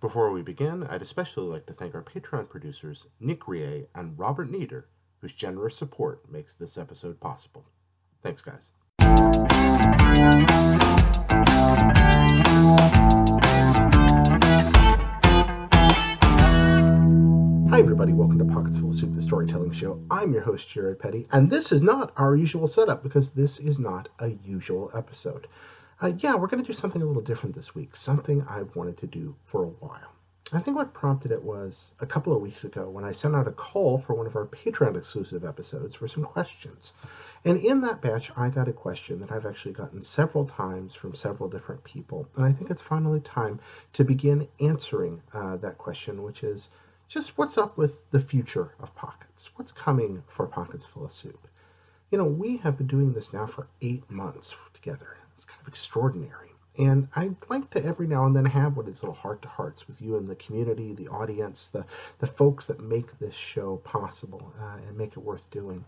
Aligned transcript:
Before 0.00 0.32
we 0.32 0.40
begin, 0.40 0.84
I'd 0.84 1.02
especially 1.02 1.44
like 1.44 1.66
to 1.66 1.74
thank 1.74 1.94
our 1.94 2.02
Patreon 2.02 2.48
producers, 2.48 3.06
Nick 3.20 3.46
Rie 3.46 3.86
and 3.94 4.18
Robert 4.18 4.50
Nieder, 4.50 4.88
whose 5.20 5.34
generous 5.34 5.76
support 5.76 6.22
makes 6.32 6.54
this 6.54 6.78
episode 6.78 7.20
possible. 7.20 7.66
Thanks, 8.22 8.40
guys. 8.40 8.70
Hi, 17.68 17.78
everybody. 17.78 18.14
Welcome 18.14 18.38
to 18.38 18.46
Pockets 18.46 18.78
Full 18.78 18.88
of 18.88 18.94
Soup, 18.94 19.12
the 19.12 19.20
storytelling 19.20 19.72
show. 19.72 20.02
I'm 20.10 20.32
your 20.32 20.44
host, 20.44 20.66
Jared 20.66 20.98
Petty, 20.98 21.26
and 21.30 21.50
this 21.50 21.70
is 21.72 21.82
not 21.82 22.14
our 22.16 22.34
usual 22.34 22.68
setup 22.68 23.02
because 23.02 23.34
this 23.34 23.58
is 23.58 23.78
not 23.78 24.08
a 24.18 24.28
usual 24.28 24.90
episode. 24.94 25.46
Uh, 26.02 26.12
yeah, 26.16 26.34
we're 26.34 26.46
going 26.46 26.62
to 26.62 26.66
do 26.66 26.72
something 26.72 27.02
a 27.02 27.04
little 27.04 27.20
different 27.20 27.54
this 27.54 27.74
week, 27.74 27.94
something 27.94 28.42
I've 28.48 28.74
wanted 28.74 28.96
to 28.98 29.06
do 29.06 29.36
for 29.44 29.62
a 29.62 29.68
while. 29.68 30.14
I 30.50 30.58
think 30.58 30.74
what 30.74 30.94
prompted 30.94 31.30
it 31.30 31.42
was 31.42 31.92
a 32.00 32.06
couple 32.06 32.34
of 32.34 32.40
weeks 32.40 32.64
ago 32.64 32.88
when 32.88 33.04
I 33.04 33.12
sent 33.12 33.36
out 33.36 33.46
a 33.46 33.52
call 33.52 33.98
for 33.98 34.14
one 34.14 34.26
of 34.26 34.34
our 34.34 34.46
Patreon 34.46 34.96
exclusive 34.96 35.44
episodes 35.44 35.94
for 35.94 36.08
some 36.08 36.24
questions. 36.24 36.94
And 37.44 37.58
in 37.58 37.82
that 37.82 38.00
batch, 38.00 38.32
I 38.34 38.48
got 38.48 38.66
a 38.66 38.72
question 38.72 39.20
that 39.20 39.30
I've 39.30 39.44
actually 39.44 39.74
gotten 39.74 40.00
several 40.00 40.46
times 40.46 40.94
from 40.94 41.14
several 41.14 41.50
different 41.50 41.84
people. 41.84 42.26
And 42.34 42.46
I 42.46 42.52
think 42.52 42.70
it's 42.70 42.82
finally 42.82 43.20
time 43.20 43.60
to 43.92 44.02
begin 44.02 44.48
answering 44.58 45.20
uh, 45.34 45.56
that 45.58 45.76
question, 45.76 46.22
which 46.22 46.42
is 46.42 46.70
just 47.08 47.36
what's 47.36 47.58
up 47.58 47.76
with 47.76 48.10
the 48.10 48.20
future 48.20 48.74
of 48.80 48.94
Pockets? 48.96 49.50
What's 49.56 49.70
coming 49.70 50.22
for 50.26 50.46
Pockets 50.46 50.86
Full 50.86 51.04
of 51.04 51.12
Soup? 51.12 51.46
You 52.10 52.16
know, 52.16 52.24
we 52.24 52.56
have 52.58 52.78
been 52.78 52.86
doing 52.86 53.12
this 53.12 53.34
now 53.34 53.46
for 53.46 53.68
eight 53.82 54.10
months 54.10 54.56
together. 54.72 55.19
It's 55.40 55.46
kind 55.46 55.62
of 55.62 55.68
extraordinary. 55.68 56.52
And 56.76 57.08
I'd 57.16 57.36
like 57.48 57.70
to 57.70 57.82
every 57.82 58.06
now 58.06 58.26
and 58.26 58.34
then 58.34 58.44
have 58.44 58.76
what 58.76 58.88
is 58.88 59.00
a 59.00 59.06
little 59.06 59.14
heart 59.14 59.40
to 59.40 59.48
hearts 59.48 59.86
with 59.86 60.02
you 60.02 60.18
and 60.18 60.28
the 60.28 60.34
community, 60.34 60.92
the 60.92 61.08
audience, 61.08 61.66
the, 61.68 61.86
the 62.18 62.26
folks 62.26 62.66
that 62.66 62.78
make 62.78 63.18
this 63.18 63.34
show 63.34 63.78
possible 63.78 64.52
uh, 64.60 64.76
and 64.86 64.98
make 64.98 65.12
it 65.12 65.20
worth 65.20 65.50
doing. 65.50 65.86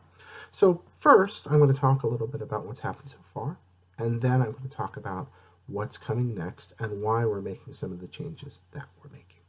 So, 0.50 0.80
first, 0.98 1.46
I'm 1.50 1.58
going 1.58 1.70
to 1.70 1.78
talk 1.78 2.02
a 2.02 2.06
little 2.06 2.27
bit 2.27 2.40
about 2.40 2.64
what's 2.64 2.80
happened 2.80 3.10
so 3.10 3.18
far, 3.34 3.58
and 3.98 4.22
then 4.22 4.40
I'm 4.40 4.52
going 4.52 4.62
to 4.62 4.74
talk 4.74 4.96
about 4.96 5.28
what's 5.66 5.98
coming 5.98 6.34
next 6.34 6.72
and 6.78 7.02
why 7.02 7.27
we're 7.27 7.42
making 7.42 7.74
some 7.74 7.92
of 7.92 8.00
the 8.00 8.08
changes 8.08 8.60
that 8.70 8.86
we're 9.02 9.10
making. 9.10 9.40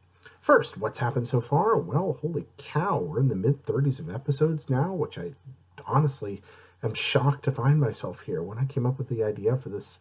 First, 0.41 0.77
what's 0.77 0.97
happened 0.97 1.29
so 1.29 1.39
far? 1.39 1.77
Well, 1.77 2.19
holy 2.21 2.45
cow, 2.57 2.97
we're 2.99 3.21
in 3.21 3.29
the 3.29 3.35
mid 3.35 3.63
30s 3.63 4.01
of 4.01 4.13
episodes 4.13 4.69
now, 4.69 4.93
which 4.93 5.17
I 5.17 5.31
honestly 5.87 6.41
am 6.83 6.93
shocked 6.93 7.45
to 7.45 7.51
find 7.51 7.79
myself 7.79 8.21
here. 8.21 8.41
When 8.41 8.57
I 8.57 8.65
came 8.65 8.85
up 8.85 8.97
with 8.97 9.09
the 9.09 9.23
idea 9.23 9.55
for 9.55 9.69
this, 9.69 9.99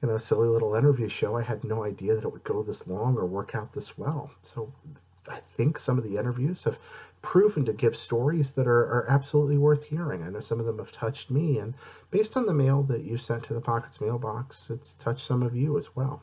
you 0.00 0.08
know, 0.08 0.16
silly 0.16 0.48
little 0.48 0.74
interview 0.74 1.08
show, 1.08 1.36
I 1.36 1.42
had 1.42 1.64
no 1.64 1.84
idea 1.84 2.14
that 2.14 2.24
it 2.24 2.32
would 2.32 2.44
go 2.44 2.62
this 2.62 2.86
long 2.86 3.16
or 3.16 3.26
work 3.26 3.54
out 3.54 3.72
this 3.72 3.98
well. 3.98 4.30
So 4.42 4.72
I 5.28 5.40
think 5.56 5.78
some 5.78 5.98
of 5.98 6.04
the 6.04 6.16
interviews 6.16 6.64
have 6.64 6.78
proven 7.20 7.64
to 7.64 7.72
give 7.72 7.96
stories 7.96 8.52
that 8.52 8.66
are, 8.66 8.82
are 8.82 9.06
absolutely 9.08 9.56
worth 9.56 9.88
hearing. 9.88 10.22
I 10.22 10.30
know 10.30 10.40
some 10.40 10.58
of 10.58 10.66
them 10.66 10.78
have 10.78 10.90
touched 10.90 11.30
me, 11.30 11.58
and 11.58 11.74
based 12.10 12.36
on 12.36 12.46
the 12.46 12.54
mail 12.54 12.82
that 12.84 13.04
you 13.04 13.16
sent 13.16 13.44
to 13.44 13.54
the 13.54 13.60
Pockets 13.60 14.00
mailbox, 14.00 14.70
it's 14.70 14.94
touched 14.94 15.24
some 15.24 15.42
of 15.42 15.54
you 15.54 15.78
as 15.78 15.94
well. 15.94 16.22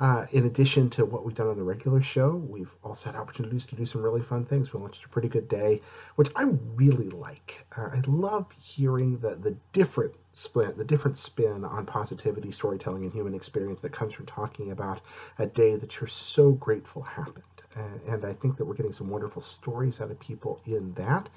Uh, 0.00 0.26
in 0.30 0.46
addition 0.46 0.88
to 0.88 1.04
what 1.04 1.24
we've 1.24 1.34
done 1.34 1.48
on 1.48 1.56
the 1.56 1.62
regular 1.62 2.00
show, 2.00 2.36
we've 2.36 2.76
also 2.84 3.10
had 3.10 3.18
opportunities 3.18 3.66
to 3.66 3.74
do 3.74 3.84
some 3.84 4.00
really 4.00 4.20
fun 4.22 4.44
things. 4.44 4.72
We 4.72 4.78
launched 4.78 5.04
a 5.04 5.08
pretty 5.08 5.28
good 5.28 5.48
day, 5.48 5.80
which 6.14 6.28
I 6.36 6.44
really 6.76 7.08
like. 7.10 7.66
Uh, 7.76 7.88
I 7.92 8.02
love 8.06 8.46
hearing 8.60 9.18
the 9.18 9.34
the 9.34 9.56
different 9.72 10.14
spin, 10.30 10.74
the 10.76 10.84
different 10.84 11.16
spin 11.16 11.64
on 11.64 11.84
positivity, 11.84 12.52
storytelling, 12.52 13.02
and 13.02 13.12
human 13.12 13.34
experience 13.34 13.80
that 13.80 13.90
comes 13.92 14.14
from 14.14 14.26
talking 14.26 14.70
about 14.70 15.00
a 15.38 15.46
day 15.46 15.74
that 15.74 16.00
you're 16.00 16.06
so 16.08 16.52
grateful 16.52 17.02
happened. 17.02 17.42
Uh, 17.76 18.12
and 18.12 18.24
I 18.24 18.32
think 18.32 18.56
that 18.56 18.64
we're 18.64 18.74
getting 18.74 18.92
some 18.92 19.10
wonderful 19.10 19.42
stories 19.42 20.00
out 20.00 20.10
of 20.10 20.18
people 20.20 20.60
in 20.64 20.94
that. 20.94 21.28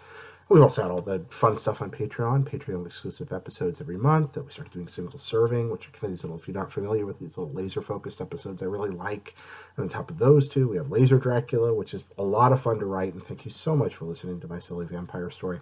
We've 0.52 0.62
also 0.62 0.82
had 0.82 0.92
all 0.92 1.00
the 1.00 1.24
fun 1.30 1.56
stuff 1.56 1.82
on 1.82 1.92
Patreon, 1.92 2.44
Patreon 2.44 2.86
exclusive 2.86 3.32
episodes 3.32 3.80
every 3.80 3.95
month. 3.95 4.34
That 4.34 4.44
we 4.44 4.52
started 4.52 4.73
doing 4.73 4.89
single 4.89 5.17
serving, 5.17 5.70
which 5.70 5.88
are 5.88 5.92
kind 5.92 6.04
of 6.04 6.10
these 6.10 6.26
little, 6.26 6.38
if 6.38 6.45
you're 6.45 6.58
not 6.58 6.73
familiar 6.73 7.06
with 7.06 7.20
these 7.20 7.38
little 7.38 7.54
laser 7.54 7.82
focused 7.82 8.20
episodes, 8.20 8.61
I 8.61 8.66
really 8.66 8.90
like. 8.90 9.34
And 9.78 9.84
on 9.84 9.88
top 9.88 10.11
of 10.11 10.17
those 10.17 10.50
two, 10.50 10.67
we 10.67 10.76
have 10.76 10.92
Laser 10.92 11.17
Dracula, 11.17 11.73
which 11.73 11.94
is 11.94 12.04
a 12.17 12.23
lot 12.23 12.52
of 12.52 12.60
fun 12.60 12.80
to 12.80 12.86
write. 12.86 13.14
And 13.14 13.23
thank 13.23 13.45
you 13.45 13.52
so 13.52 13.78
much 13.78 13.95
for 13.95 14.04
listening 14.04 14.42
to 14.42 14.48
my 14.50 14.60
silly 14.60 14.86
vampire 14.86 15.30
story. 15.30 15.61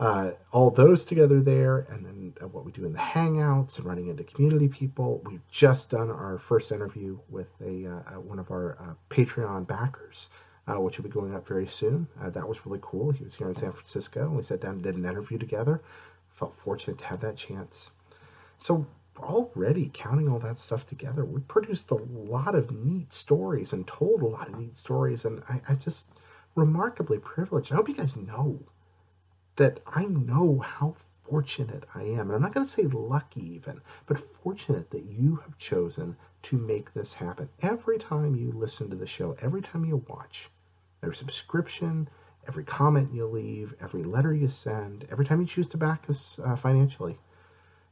Uh, 0.00 0.32
all 0.50 0.72
those 0.72 1.04
together 1.04 1.40
there, 1.40 1.86
and 1.88 2.04
then 2.04 2.34
uh, 2.42 2.48
what 2.48 2.64
we 2.64 2.72
do 2.72 2.84
in 2.86 2.92
the 2.92 2.98
Hangouts 2.98 3.78
and 3.78 3.86
running 3.86 4.08
into 4.08 4.24
community 4.24 4.66
people. 4.66 5.22
We've 5.26 5.48
just 5.48 5.90
done 5.90 6.10
our 6.10 6.38
first 6.38 6.72
interview 6.72 7.20
with 7.28 7.52
a 7.60 7.86
uh, 7.86 8.18
one 8.18 8.40
of 8.40 8.50
our 8.50 8.78
uh, 8.80 8.94
Patreon 9.14 9.68
backers 9.68 10.28
uh, 10.68 10.80
which 10.80 10.98
will 10.98 11.04
be 11.04 11.10
going 11.10 11.34
up 11.34 11.46
very 11.48 11.66
soon. 11.66 12.06
Uh, 12.20 12.30
that 12.30 12.48
was 12.48 12.66
really 12.66 12.80
cool. 12.82 13.10
He 13.10 13.24
was 13.24 13.34
here 13.34 13.48
in 13.48 13.54
San 13.54 13.72
Francisco. 13.72 14.22
And 14.22 14.36
we 14.36 14.42
sat 14.42 14.60
down 14.60 14.74
and 14.74 14.82
did 14.82 14.96
an 14.96 15.04
interview 15.04 15.38
together. 15.38 15.82
Felt 16.30 16.54
fortunate 16.54 16.98
to 16.98 17.04
have 17.06 17.20
that 17.22 17.36
chance. 17.36 17.90
So 18.58 18.86
already 19.18 19.90
counting 19.92 20.28
all 20.28 20.38
that 20.40 20.58
stuff 20.58 20.86
together, 20.86 21.24
we 21.24 21.40
produced 21.40 21.90
a 21.90 21.96
lot 21.96 22.54
of 22.54 22.70
neat 22.70 23.12
stories 23.12 23.72
and 23.72 23.86
told 23.86 24.22
a 24.22 24.26
lot 24.26 24.48
of 24.48 24.58
neat 24.58 24.76
stories, 24.76 25.24
and 25.24 25.42
I, 25.48 25.60
I'm 25.68 25.78
just 25.78 26.10
remarkably 26.54 27.18
privileged. 27.18 27.72
I 27.72 27.76
hope 27.76 27.88
you 27.88 27.94
guys 27.94 28.16
know 28.16 28.60
that 29.56 29.80
I 29.86 30.04
know 30.04 30.60
how 30.60 30.94
fortunate 31.22 31.84
I 31.94 32.02
am. 32.02 32.28
And 32.28 32.32
I'm 32.32 32.42
not 32.42 32.54
going 32.54 32.64
to 32.64 32.70
say 32.70 32.84
lucky 32.84 33.54
even, 33.54 33.80
but 34.06 34.18
fortunate 34.18 34.90
that 34.90 35.04
you 35.04 35.36
have 35.36 35.58
chosen 35.58 36.16
to 36.42 36.56
make 36.56 36.94
this 36.94 37.14
happen. 37.14 37.48
Every 37.60 37.98
time 37.98 38.36
you 38.36 38.52
listen 38.52 38.88
to 38.90 38.96
the 38.96 39.06
show, 39.06 39.36
every 39.40 39.60
time 39.60 39.84
you 39.84 40.04
watch, 40.08 40.48
every 41.02 41.16
subscription, 41.16 42.08
every 42.46 42.64
comment 42.64 43.12
you 43.12 43.26
leave, 43.26 43.74
every 43.80 44.02
letter 44.02 44.34
you 44.34 44.48
send, 44.48 45.06
every 45.10 45.24
time 45.24 45.40
you 45.40 45.46
choose 45.46 45.68
to 45.68 45.76
back 45.76 46.08
us 46.08 46.40
uh, 46.44 46.56
financially, 46.56 47.18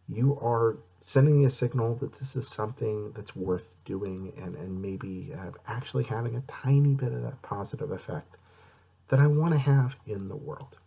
you 0.08 0.38
are 0.40 0.78
sending 1.00 1.38
me 1.38 1.44
a 1.44 1.50
signal 1.50 1.94
that 1.96 2.14
this 2.14 2.36
is 2.36 2.48
something 2.48 3.12
that's 3.12 3.36
worth 3.36 3.76
doing 3.84 4.32
and, 4.36 4.54
and 4.56 4.80
maybe 4.80 5.32
uh, 5.36 5.50
actually 5.66 6.04
having 6.04 6.36
a 6.36 6.42
tiny 6.42 6.94
bit 6.94 7.12
of 7.12 7.22
that 7.22 7.42
positive 7.42 7.90
effect 7.90 8.36
that 9.08 9.20
I 9.20 9.26
want 9.26 9.52
to 9.52 9.58
have 9.58 9.96
in 10.06 10.28
the 10.28 10.36
world. 10.36 10.78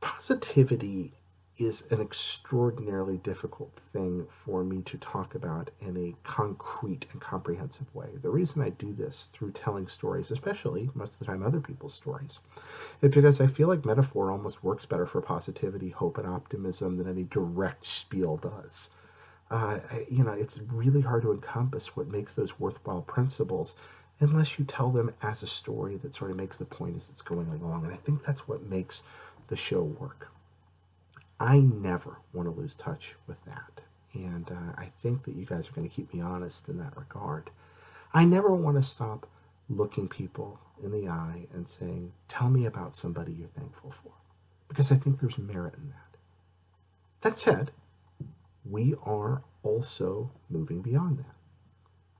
Positivity 0.00 1.14
is 1.58 1.84
an 1.90 2.00
extraordinarily 2.00 3.18
difficult 3.18 3.72
thing 3.76 4.26
for 4.28 4.64
me 4.64 4.80
to 4.82 4.96
talk 4.96 5.34
about 5.34 5.70
in 5.80 5.96
a 5.96 6.14
concrete 6.26 7.06
and 7.12 7.20
comprehensive 7.20 7.94
way. 7.94 8.08
The 8.22 8.30
reason 8.30 8.62
I 8.62 8.70
do 8.70 8.92
this 8.94 9.26
through 9.26 9.52
telling 9.52 9.86
stories, 9.86 10.30
especially 10.30 10.90
most 10.94 11.14
of 11.14 11.18
the 11.18 11.24
time 11.26 11.42
other 11.42 11.60
people's 11.60 11.92
stories, 11.92 12.40
is 13.02 13.14
because 13.14 13.40
I 13.40 13.46
feel 13.48 13.68
like 13.68 13.84
metaphor 13.84 14.30
almost 14.30 14.64
works 14.64 14.86
better 14.86 15.04
for 15.06 15.20
positivity, 15.20 15.90
hope, 15.90 16.16
and 16.16 16.26
optimism 16.26 16.96
than 16.96 17.08
any 17.08 17.24
direct 17.24 17.84
spiel 17.84 18.38
does. 18.38 18.90
Uh, 19.50 19.80
you 20.10 20.24
know, 20.24 20.32
it's 20.32 20.58
really 20.72 21.02
hard 21.02 21.22
to 21.22 21.32
encompass 21.32 21.94
what 21.94 22.08
makes 22.08 22.32
those 22.32 22.58
worthwhile 22.58 23.02
principles 23.02 23.74
unless 24.20 24.58
you 24.58 24.64
tell 24.64 24.90
them 24.90 25.12
as 25.20 25.42
a 25.42 25.46
story 25.46 25.96
that 25.96 26.14
sort 26.14 26.30
of 26.30 26.36
makes 26.38 26.56
the 26.56 26.64
point 26.64 26.96
as 26.96 27.10
it's 27.10 27.20
going 27.20 27.48
along. 27.48 27.84
And 27.84 27.92
I 27.92 27.96
think 27.96 28.24
that's 28.24 28.48
what 28.48 28.62
makes 28.62 29.02
the 29.48 29.56
show 29.56 29.82
work. 29.82 30.28
I 31.42 31.58
never 31.58 32.18
want 32.32 32.46
to 32.46 32.54
lose 32.54 32.76
touch 32.76 33.16
with 33.26 33.44
that. 33.46 33.82
And 34.14 34.48
uh, 34.48 34.74
I 34.78 34.84
think 34.94 35.24
that 35.24 35.34
you 35.34 35.44
guys 35.44 35.68
are 35.68 35.72
going 35.72 35.88
to 35.88 35.94
keep 35.94 36.14
me 36.14 36.20
honest 36.20 36.68
in 36.68 36.78
that 36.78 36.96
regard. 36.96 37.50
I 38.14 38.24
never 38.24 38.54
want 38.54 38.76
to 38.76 38.82
stop 38.82 39.26
looking 39.68 40.06
people 40.06 40.60
in 40.84 40.92
the 40.92 41.08
eye 41.08 41.48
and 41.52 41.66
saying, 41.66 42.12
Tell 42.28 42.48
me 42.48 42.64
about 42.64 42.94
somebody 42.94 43.32
you're 43.32 43.48
thankful 43.48 43.90
for. 43.90 44.12
Because 44.68 44.92
I 44.92 44.94
think 44.94 45.18
there's 45.18 45.36
merit 45.36 45.74
in 45.74 45.88
that. 45.88 46.16
That 47.22 47.36
said, 47.36 47.72
we 48.64 48.94
are 49.04 49.42
also 49.64 50.30
moving 50.48 50.80
beyond 50.80 51.18
that. 51.18 51.34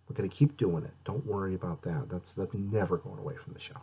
We're 0.09 0.17
going 0.17 0.29
to 0.29 0.37
keep 0.37 0.57
doing 0.57 0.83
it. 0.83 0.95
Don't 1.05 1.25
worry 1.25 1.55
about 1.55 1.83
that. 1.83 2.09
That's, 2.11 2.35
that's 2.35 2.55
never 2.55 2.97
going 2.97 3.21
away 3.21 3.37
from 3.37 3.53
the 3.53 3.61
show. 3.61 3.81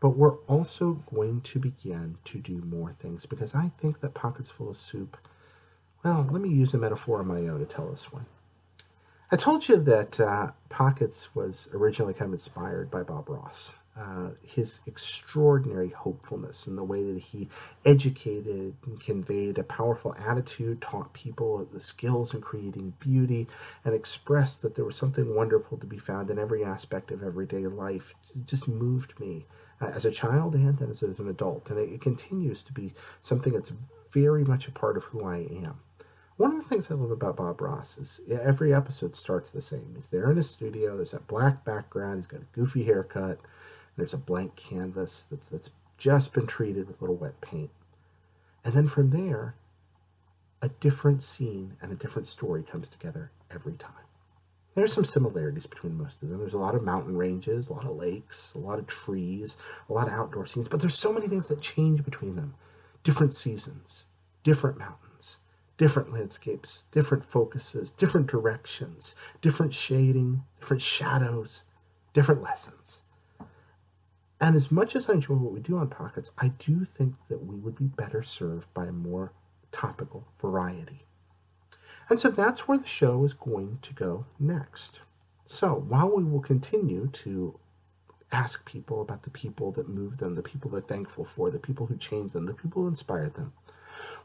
But 0.00 0.10
we're 0.10 0.36
also 0.46 1.02
going 1.12 1.40
to 1.42 1.58
begin 1.58 2.18
to 2.24 2.38
do 2.38 2.62
more 2.62 2.92
things 2.92 3.26
because 3.26 3.54
I 3.54 3.72
think 3.78 4.00
that 4.00 4.14
Pockets 4.14 4.50
Full 4.50 4.70
of 4.70 4.76
Soup, 4.76 5.16
well, 6.04 6.28
let 6.30 6.40
me 6.40 6.50
use 6.50 6.72
a 6.72 6.78
metaphor 6.78 7.20
of 7.20 7.26
my 7.26 7.40
own 7.48 7.58
to 7.58 7.66
tell 7.66 7.88
this 7.88 8.12
one. 8.12 8.26
I 9.30 9.36
told 9.36 9.68
you 9.68 9.76
that 9.76 10.20
uh, 10.20 10.52
Pockets 10.68 11.34
was 11.34 11.68
originally 11.74 12.14
kind 12.14 12.28
of 12.28 12.32
inspired 12.32 12.90
by 12.90 13.02
Bob 13.02 13.28
Ross. 13.28 13.74
Uh, 13.98 14.30
his 14.42 14.80
extraordinary 14.86 15.88
hopefulness 15.88 16.68
and 16.68 16.78
the 16.78 16.84
way 16.84 17.02
that 17.12 17.20
he 17.20 17.48
educated 17.84 18.76
and 18.86 19.00
conveyed 19.00 19.58
a 19.58 19.64
powerful 19.64 20.14
attitude, 20.16 20.80
taught 20.80 21.12
people 21.12 21.64
the 21.64 21.80
skills 21.80 22.32
in 22.32 22.40
creating 22.40 22.94
beauty, 23.00 23.48
and 23.84 23.94
expressed 23.94 24.62
that 24.62 24.76
there 24.76 24.84
was 24.84 24.94
something 24.94 25.34
wonderful 25.34 25.76
to 25.76 25.86
be 25.86 25.98
found 25.98 26.30
in 26.30 26.38
every 26.38 26.64
aspect 26.64 27.10
of 27.10 27.24
everyday 27.24 27.66
life. 27.66 28.14
It 28.30 28.46
just 28.46 28.68
moved 28.68 29.18
me 29.18 29.46
as 29.80 30.04
a 30.04 30.10
child 30.10 30.54
and 30.54 30.80
as, 30.82 31.02
as 31.02 31.20
an 31.20 31.28
adult. 31.28 31.70
And 31.70 31.78
it, 31.78 31.92
it 31.92 32.00
continues 32.00 32.64
to 32.64 32.72
be 32.72 32.94
something 33.20 33.52
that's 33.52 33.72
very 34.12 34.44
much 34.44 34.68
a 34.68 34.72
part 34.72 34.96
of 34.96 35.04
who 35.04 35.24
I 35.24 35.38
am. 35.64 35.80
One 36.36 36.52
of 36.52 36.58
the 36.58 36.68
things 36.68 36.90
I 36.90 36.94
love 36.94 37.10
about 37.10 37.36
Bob 37.36 37.60
Ross 37.60 37.98
is 37.98 38.20
every 38.30 38.72
episode 38.72 39.16
starts 39.16 39.50
the 39.50 39.60
same. 39.60 39.94
He's 39.96 40.06
there 40.06 40.30
in 40.30 40.36
his 40.36 40.48
studio. 40.48 40.96
There's 40.96 41.10
that 41.10 41.26
black 41.26 41.64
background. 41.64 42.18
He's 42.18 42.26
got 42.26 42.42
a 42.42 42.54
goofy 42.54 42.84
haircut. 42.84 43.40
There's 43.96 44.14
a 44.14 44.18
blank 44.18 44.54
canvas 44.54 45.26
that's 45.28 45.48
that's 45.48 45.70
just 45.96 46.32
been 46.32 46.46
treated 46.46 46.86
with 46.86 47.00
a 47.00 47.04
little 47.04 47.16
wet 47.16 47.40
paint. 47.40 47.70
And 48.64 48.74
then 48.74 48.86
from 48.86 49.10
there, 49.10 49.56
a 50.62 50.68
different 50.68 51.22
scene 51.22 51.76
and 51.82 51.90
a 51.90 51.96
different 51.96 52.28
story 52.28 52.62
comes 52.62 52.88
together 52.88 53.32
every 53.50 53.74
time. 53.74 54.07
There's 54.78 54.92
some 54.92 55.04
similarities 55.04 55.66
between 55.66 55.98
most 55.98 56.22
of 56.22 56.28
them. 56.28 56.38
There's 56.38 56.54
a 56.54 56.58
lot 56.58 56.76
of 56.76 56.84
mountain 56.84 57.16
ranges, 57.16 57.68
a 57.68 57.72
lot 57.72 57.84
of 57.84 57.96
lakes, 57.96 58.54
a 58.54 58.58
lot 58.58 58.78
of 58.78 58.86
trees, 58.86 59.56
a 59.88 59.92
lot 59.92 60.06
of 60.06 60.12
outdoor 60.12 60.46
scenes, 60.46 60.68
but 60.68 60.78
there's 60.78 60.94
so 60.94 61.12
many 61.12 61.26
things 61.26 61.46
that 61.46 61.60
change 61.60 62.04
between 62.04 62.36
them. 62.36 62.54
Different 63.02 63.32
seasons, 63.32 64.04
different 64.44 64.78
mountains, 64.78 65.40
different 65.78 66.12
landscapes, 66.12 66.84
different 66.92 67.24
focuses, 67.24 67.90
different 67.90 68.28
directions, 68.28 69.16
different 69.40 69.74
shading, 69.74 70.44
different 70.60 70.80
shadows, 70.80 71.64
different 72.14 72.40
lessons. 72.40 73.02
And 74.40 74.54
as 74.54 74.70
much 74.70 74.94
as 74.94 75.10
I 75.10 75.14
enjoy 75.14 75.34
what 75.34 75.52
we 75.52 75.58
do 75.58 75.76
on 75.76 75.88
Pockets, 75.88 76.30
I 76.38 76.52
do 76.56 76.84
think 76.84 77.16
that 77.26 77.44
we 77.44 77.56
would 77.56 77.74
be 77.74 77.86
better 77.86 78.22
served 78.22 78.72
by 78.74 78.86
a 78.86 78.92
more 78.92 79.32
topical 79.72 80.28
variety. 80.40 81.07
And 82.08 82.18
so 82.18 82.30
that's 82.30 82.66
where 82.66 82.78
the 82.78 82.86
show 82.86 83.24
is 83.24 83.34
going 83.34 83.78
to 83.82 83.94
go 83.94 84.24
next. 84.38 85.00
So 85.46 85.74
while 85.74 86.14
we 86.14 86.24
will 86.24 86.40
continue 86.40 87.08
to 87.08 87.58
ask 88.32 88.64
people 88.64 89.00
about 89.00 89.22
the 89.22 89.30
people 89.30 89.72
that 89.72 89.88
moved 89.88 90.18
them, 90.18 90.34
the 90.34 90.42
people 90.42 90.70
they're 90.70 90.80
thankful 90.80 91.24
for, 91.24 91.50
the 91.50 91.58
people 91.58 91.86
who 91.86 91.96
changed 91.96 92.34
them, 92.34 92.46
the 92.46 92.54
people 92.54 92.82
who 92.82 92.88
inspired 92.88 93.34
them, 93.34 93.52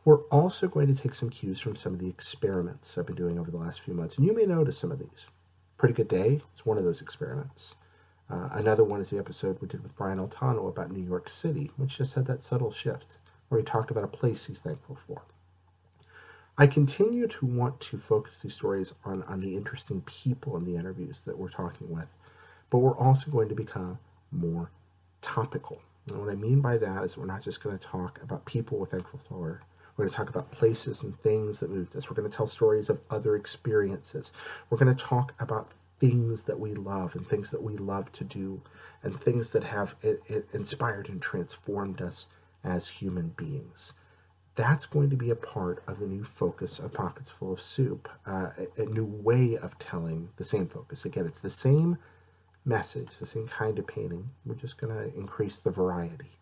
we're 0.05 0.23
also 0.25 0.67
going 0.67 0.93
to 0.93 1.01
take 1.01 1.15
some 1.15 1.29
cues 1.29 1.59
from 1.59 1.75
some 1.75 1.93
of 1.93 1.99
the 1.99 2.09
experiments 2.09 2.97
I've 2.97 3.05
been 3.05 3.15
doing 3.15 3.39
over 3.39 3.51
the 3.51 3.57
last 3.57 3.81
few 3.81 3.93
months. 3.93 4.17
And 4.17 4.25
you 4.25 4.33
may 4.33 4.45
notice 4.45 4.77
some 4.77 4.91
of 4.91 4.99
these. 4.99 5.27
Pretty 5.77 5.93
Good 5.93 6.07
Day 6.07 6.41
is 6.53 6.65
one 6.65 6.77
of 6.77 6.83
those 6.83 7.01
experiments. 7.01 7.75
Uh, 8.29 8.49
another 8.53 8.83
one 8.83 9.01
is 9.01 9.09
the 9.09 9.19
episode 9.19 9.59
we 9.61 9.67
did 9.67 9.83
with 9.83 9.95
Brian 9.95 10.19
Altano 10.19 10.69
about 10.69 10.91
New 10.91 11.03
York 11.03 11.29
City, 11.29 11.71
which 11.77 11.97
just 11.97 12.15
had 12.15 12.25
that 12.25 12.41
subtle 12.41 12.71
shift 12.71 13.17
where 13.49 13.59
he 13.59 13.65
talked 13.65 13.91
about 13.91 14.03
a 14.03 14.07
place 14.07 14.45
he's 14.45 14.59
thankful 14.59 14.95
for. 14.95 15.23
I 16.55 16.67
continue 16.67 17.25
to 17.25 17.45
want 17.47 17.79
to 17.81 17.97
focus 17.97 18.37
these 18.37 18.53
stories 18.53 18.93
on, 19.05 19.23
on 19.23 19.39
the 19.39 19.55
interesting 19.55 20.01
people 20.01 20.55
in 20.55 20.65
the 20.65 20.75
interviews 20.75 21.21
that 21.21 21.35
we're 21.35 21.49
talking 21.49 21.89
with, 21.89 22.15
but 22.69 22.77
we're 22.77 22.97
also 22.97 23.31
going 23.31 23.49
to 23.49 23.55
become 23.55 23.97
more 24.31 24.69
topical. 25.21 25.81
And 26.07 26.19
what 26.19 26.29
I 26.29 26.35
mean 26.35 26.61
by 26.61 26.77
that 26.77 27.03
is 27.03 27.17
we're 27.17 27.25
not 27.25 27.41
just 27.41 27.63
going 27.63 27.75
to 27.75 27.83
talk 27.83 28.21
about 28.21 28.45
people 28.45 28.85
thankful 28.85 29.17
for. 29.17 29.61
We're 29.97 30.05
going 30.05 30.11
to 30.11 30.15
talk 30.15 30.29
about 30.29 30.51
places 30.51 31.01
and 31.01 31.19
things 31.21 31.59
that 31.59 31.71
moved 31.71 31.95
us. 31.95 32.07
We're 32.07 32.15
going 32.15 32.29
to 32.29 32.37
tell 32.37 32.45
stories 32.45 32.87
of 32.87 32.99
other 33.09 33.35
experiences. 33.35 34.31
We're 34.69 34.77
going 34.77 34.95
to 34.95 35.03
talk 35.03 35.33
about 35.39 35.71
things 35.99 36.43
that 36.43 36.59
we 36.59 36.75
love 36.75 37.15
and 37.15 37.25
things 37.25 37.49
that 37.49 37.63
we 37.63 37.77
love 37.77 38.11
to 38.11 38.23
do 38.23 38.61
and 39.01 39.19
things 39.19 39.49
that 39.51 39.63
have 39.63 39.95
inspired 40.53 41.09
and 41.09 41.19
transformed 41.19 41.99
us 41.99 42.27
as 42.63 42.87
human 42.87 43.29
beings 43.29 43.93
that's 44.55 44.85
going 44.85 45.09
to 45.09 45.15
be 45.15 45.31
a 45.31 45.35
part 45.35 45.83
of 45.87 45.99
the 45.99 46.05
new 46.05 46.23
focus 46.23 46.79
of 46.79 46.93
Pockets 46.93 47.29
Full 47.29 47.53
of 47.53 47.61
Soup, 47.61 48.07
uh, 48.27 48.49
a, 48.77 48.83
a, 48.83 48.85
new 48.85 49.05
way 49.05 49.57
of 49.57 49.77
telling 49.79 50.29
the 50.35 50.43
same 50.43 50.67
focus. 50.67 51.05
Again, 51.05 51.25
it's 51.25 51.39
the 51.39 51.49
same 51.49 51.97
message, 52.63 53.17
the 53.17 53.25
same 53.25 53.47
kind 53.47 53.79
of 53.79 53.87
painting. 53.87 54.29
We're 54.45 54.55
just 54.55 54.79
going 54.79 54.95
to 54.95 55.15
increase 55.17 55.57
the 55.57 55.71
variety. 55.71 56.37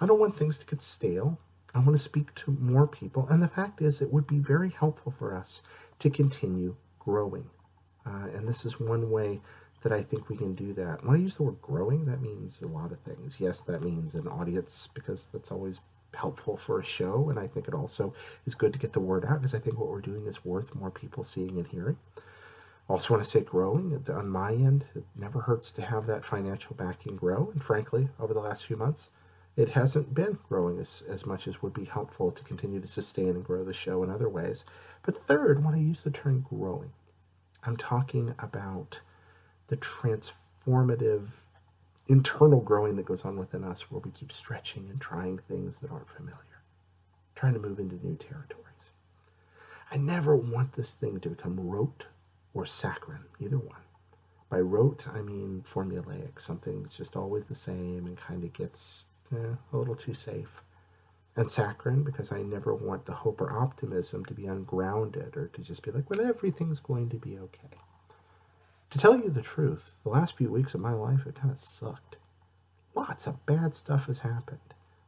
I 0.00 0.06
don't 0.06 0.18
want 0.18 0.36
things 0.36 0.58
to 0.58 0.66
get 0.66 0.82
stale. 0.82 1.38
I 1.74 1.78
want 1.78 1.92
to 1.92 2.02
speak 2.02 2.34
to 2.36 2.56
more 2.60 2.86
people. 2.86 3.26
And 3.30 3.42
the 3.42 3.48
fact 3.48 3.82
is, 3.82 4.00
it 4.00 4.12
would 4.12 4.26
be 4.26 4.38
very 4.38 4.70
helpful 4.70 5.12
for 5.12 5.36
us 5.36 5.62
to 6.00 6.10
continue 6.10 6.76
growing. 6.98 7.50
Uh, 8.04 8.28
and 8.34 8.48
this 8.48 8.64
is 8.64 8.80
one 8.80 9.10
way 9.10 9.40
that 9.82 9.92
I 9.92 10.02
think 10.02 10.28
we 10.28 10.36
can 10.36 10.54
do 10.54 10.72
that. 10.72 11.04
When 11.04 11.14
I 11.14 11.18
use 11.18 11.36
the 11.36 11.44
word 11.44 11.62
growing, 11.62 12.06
that 12.06 12.20
means 12.20 12.62
a 12.62 12.66
lot 12.66 12.90
of 12.90 12.98
things. 13.00 13.38
Yes, 13.38 13.60
that 13.62 13.82
means 13.82 14.14
an 14.14 14.26
audience, 14.26 14.88
because 14.92 15.26
that's 15.26 15.52
always 15.52 15.80
helpful 16.18 16.56
for 16.56 16.80
a 16.80 16.84
show, 16.84 17.30
and 17.30 17.38
I 17.38 17.46
think 17.46 17.68
it 17.68 17.74
also 17.74 18.12
is 18.44 18.54
good 18.54 18.72
to 18.72 18.78
get 18.78 18.92
the 18.92 19.00
word 19.00 19.24
out 19.24 19.40
because 19.40 19.54
I 19.54 19.58
think 19.58 19.78
what 19.78 19.88
we're 19.88 20.00
doing 20.00 20.26
is 20.26 20.44
worth 20.44 20.74
more 20.74 20.90
people 20.90 21.22
seeing 21.22 21.58
and 21.58 21.66
hearing. 21.66 21.96
Also, 22.88 23.12
want 23.12 23.24
to 23.24 23.30
say 23.30 23.42
growing 23.42 24.02
on 24.08 24.28
my 24.28 24.52
end, 24.52 24.84
it 24.94 25.04
never 25.14 25.40
hurts 25.40 25.72
to 25.72 25.82
have 25.82 26.06
that 26.06 26.24
financial 26.24 26.74
backing 26.74 27.16
grow. 27.16 27.50
And 27.52 27.62
frankly, 27.62 28.08
over 28.18 28.32
the 28.32 28.40
last 28.40 28.64
few 28.64 28.76
months, 28.76 29.10
it 29.56 29.68
hasn't 29.68 30.14
been 30.14 30.38
growing 30.48 30.78
as, 30.78 31.02
as 31.08 31.26
much 31.26 31.46
as 31.48 31.60
would 31.60 31.74
be 31.74 31.84
helpful 31.84 32.30
to 32.30 32.44
continue 32.44 32.80
to 32.80 32.86
sustain 32.86 33.30
and 33.30 33.44
grow 33.44 33.64
the 33.64 33.74
show 33.74 34.02
in 34.02 34.10
other 34.10 34.28
ways. 34.28 34.64
But 35.02 35.16
third, 35.16 35.64
when 35.64 35.74
I 35.74 35.78
use 35.78 36.02
the 36.02 36.10
term 36.10 36.46
growing, 36.48 36.92
I'm 37.64 37.76
talking 37.76 38.34
about 38.38 39.00
the 39.66 39.76
transformative 39.76 41.26
internal 42.08 42.60
growing 42.60 42.96
that 42.96 43.06
goes 43.06 43.24
on 43.24 43.36
within 43.36 43.64
us 43.64 43.90
where 43.90 44.00
we 44.00 44.10
keep 44.10 44.32
stretching 44.32 44.88
and 44.90 45.00
trying 45.00 45.38
things 45.38 45.78
that 45.78 45.90
aren't 45.90 46.08
familiar, 46.08 46.62
trying 47.34 47.52
to 47.54 47.60
move 47.60 47.78
into 47.78 48.04
new 48.04 48.16
territories. 48.16 48.64
I 49.90 49.96
never 49.96 50.36
want 50.36 50.72
this 50.72 50.94
thing 50.94 51.20
to 51.20 51.30
become 51.30 51.60
rote 51.60 52.06
or 52.54 52.66
saccharine, 52.66 53.24
either 53.38 53.58
one. 53.58 53.80
By 54.50 54.60
rote, 54.60 55.06
I 55.08 55.20
mean 55.20 55.62
formulaic, 55.66 56.40
something 56.40 56.82
that's 56.82 56.96
just 56.96 57.16
always 57.16 57.44
the 57.44 57.54
same 57.54 58.06
and 58.06 58.16
kind 58.16 58.44
of 58.44 58.52
gets 58.52 59.06
eh, 59.32 59.54
a 59.72 59.76
little 59.76 59.94
too 59.94 60.14
safe. 60.14 60.62
And 61.36 61.48
saccharine, 61.48 62.02
because 62.02 62.32
I 62.32 62.42
never 62.42 62.74
want 62.74 63.04
the 63.04 63.12
hope 63.12 63.40
or 63.40 63.52
optimism 63.52 64.24
to 64.24 64.34
be 64.34 64.46
ungrounded 64.46 65.36
or 65.36 65.48
to 65.48 65.60
just 65.60 65.82
be 65.82 65.90
like, 65.90 66.08
well, 66.10 66.20
everything's 66.20 66.80
going 66.80 67.10
to 67.10 67.16
be 67.16 67.38
okay. 67.38 67.78
To 68.90 68.98
tell 68.98 69.18
you 69.18 69.28
the 69.28 69.42
truth, 69.42 70.00
the 70.02 70.08
last 70.08 70.36
few 70.36 70.50
weeks 70.50 70.74
of 70.74 70.80
my 70.80 70.92
life, 70.92 71.24
have 71.24 71.34
kind 71.34 71.50
of 71.50 71.58
sucked. 71.58 72.16
Lots 72.94 73.26
of 73.26 73.44
bad 73.44 73.74
stuff 73.74 74.06
has 74.06 74.20
happened. 74.20 74.60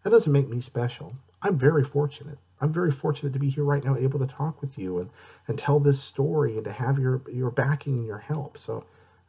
That 0.02 0.10
doesn't 0.10 0.32
make 0.32 0.48
me 0.48 0.60
special. 0.60 1.14
I'm 1.42 1.56
very 1.56 1.82
fortunate. 1.82 2.38
I'm 2.60 2.72
very 2.72 2.90
fortunate 2.90 3.32
to 3.32 3.38
be 3.38 3.48
here 3.48 3.64
right 3.64 3.82
now, 3.82 3.96
able 3.96 4.18
to 4.18 4.26
talk 4.26 4.60
with 4.60 4.78
you 4.78 4.98
and, 4.98 5.10
and 5.48 5.58
tell 5.58 5.80
this 5.80 6.00
story 6.02 6.56
and 6.56 6.64
to 6.64 6.72
have 6.72 6.98
your, 6.98 7.22
your 7.32 7.50
backing 7.50 7.94
and 7.94 8.06
your 8.06 8.18
help. 8.18 8.58
So 8.58 8.84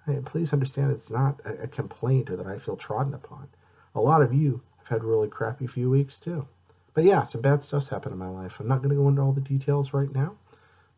hey, 0.05 0.19
please 0.25 0.51
understand 0.51 0.91
it's 0.91 1.09
not 1.09 1.39
a, 1.45 1.63
a 1.63 1.67
complaint 1.67 2.29
or 2.29 2.35
that 2.35 2.47
I 2.47 2.57
feel 2.57 2.75
trodden 2.75 3.13
upon. 3.13 3.47
A 3.95 4.01
lot 4.01 4.21
of 4.21 4.33
you 4.33 4.61
have 4.79 4.87
had 4.89 5.03
really 5.03 5.29
crappy 5.29 5.67
few 5.67 5.89
weeks 5.89 6.19
too. 6.19 6.47
But 6.93 7.05
yeah, 7.05 7.23
some 7.23 7.41
bad 7.41 7.63
stuff's 7.63 7.87
happened 7.87 8.13
in 8.13 8.19
my 8.19 8.27
life. 8.27 8.59
I'm 8.59 8.67
not 8.67 8.79
going 8.79 8.89
to 8.89 9.01
go 9.01 9.07
into 9.07 9.21
all 9.21 9.31
the 9.31 9.39
details 9.39 9.93
right 9.93 10.13
now. 10.13 10.35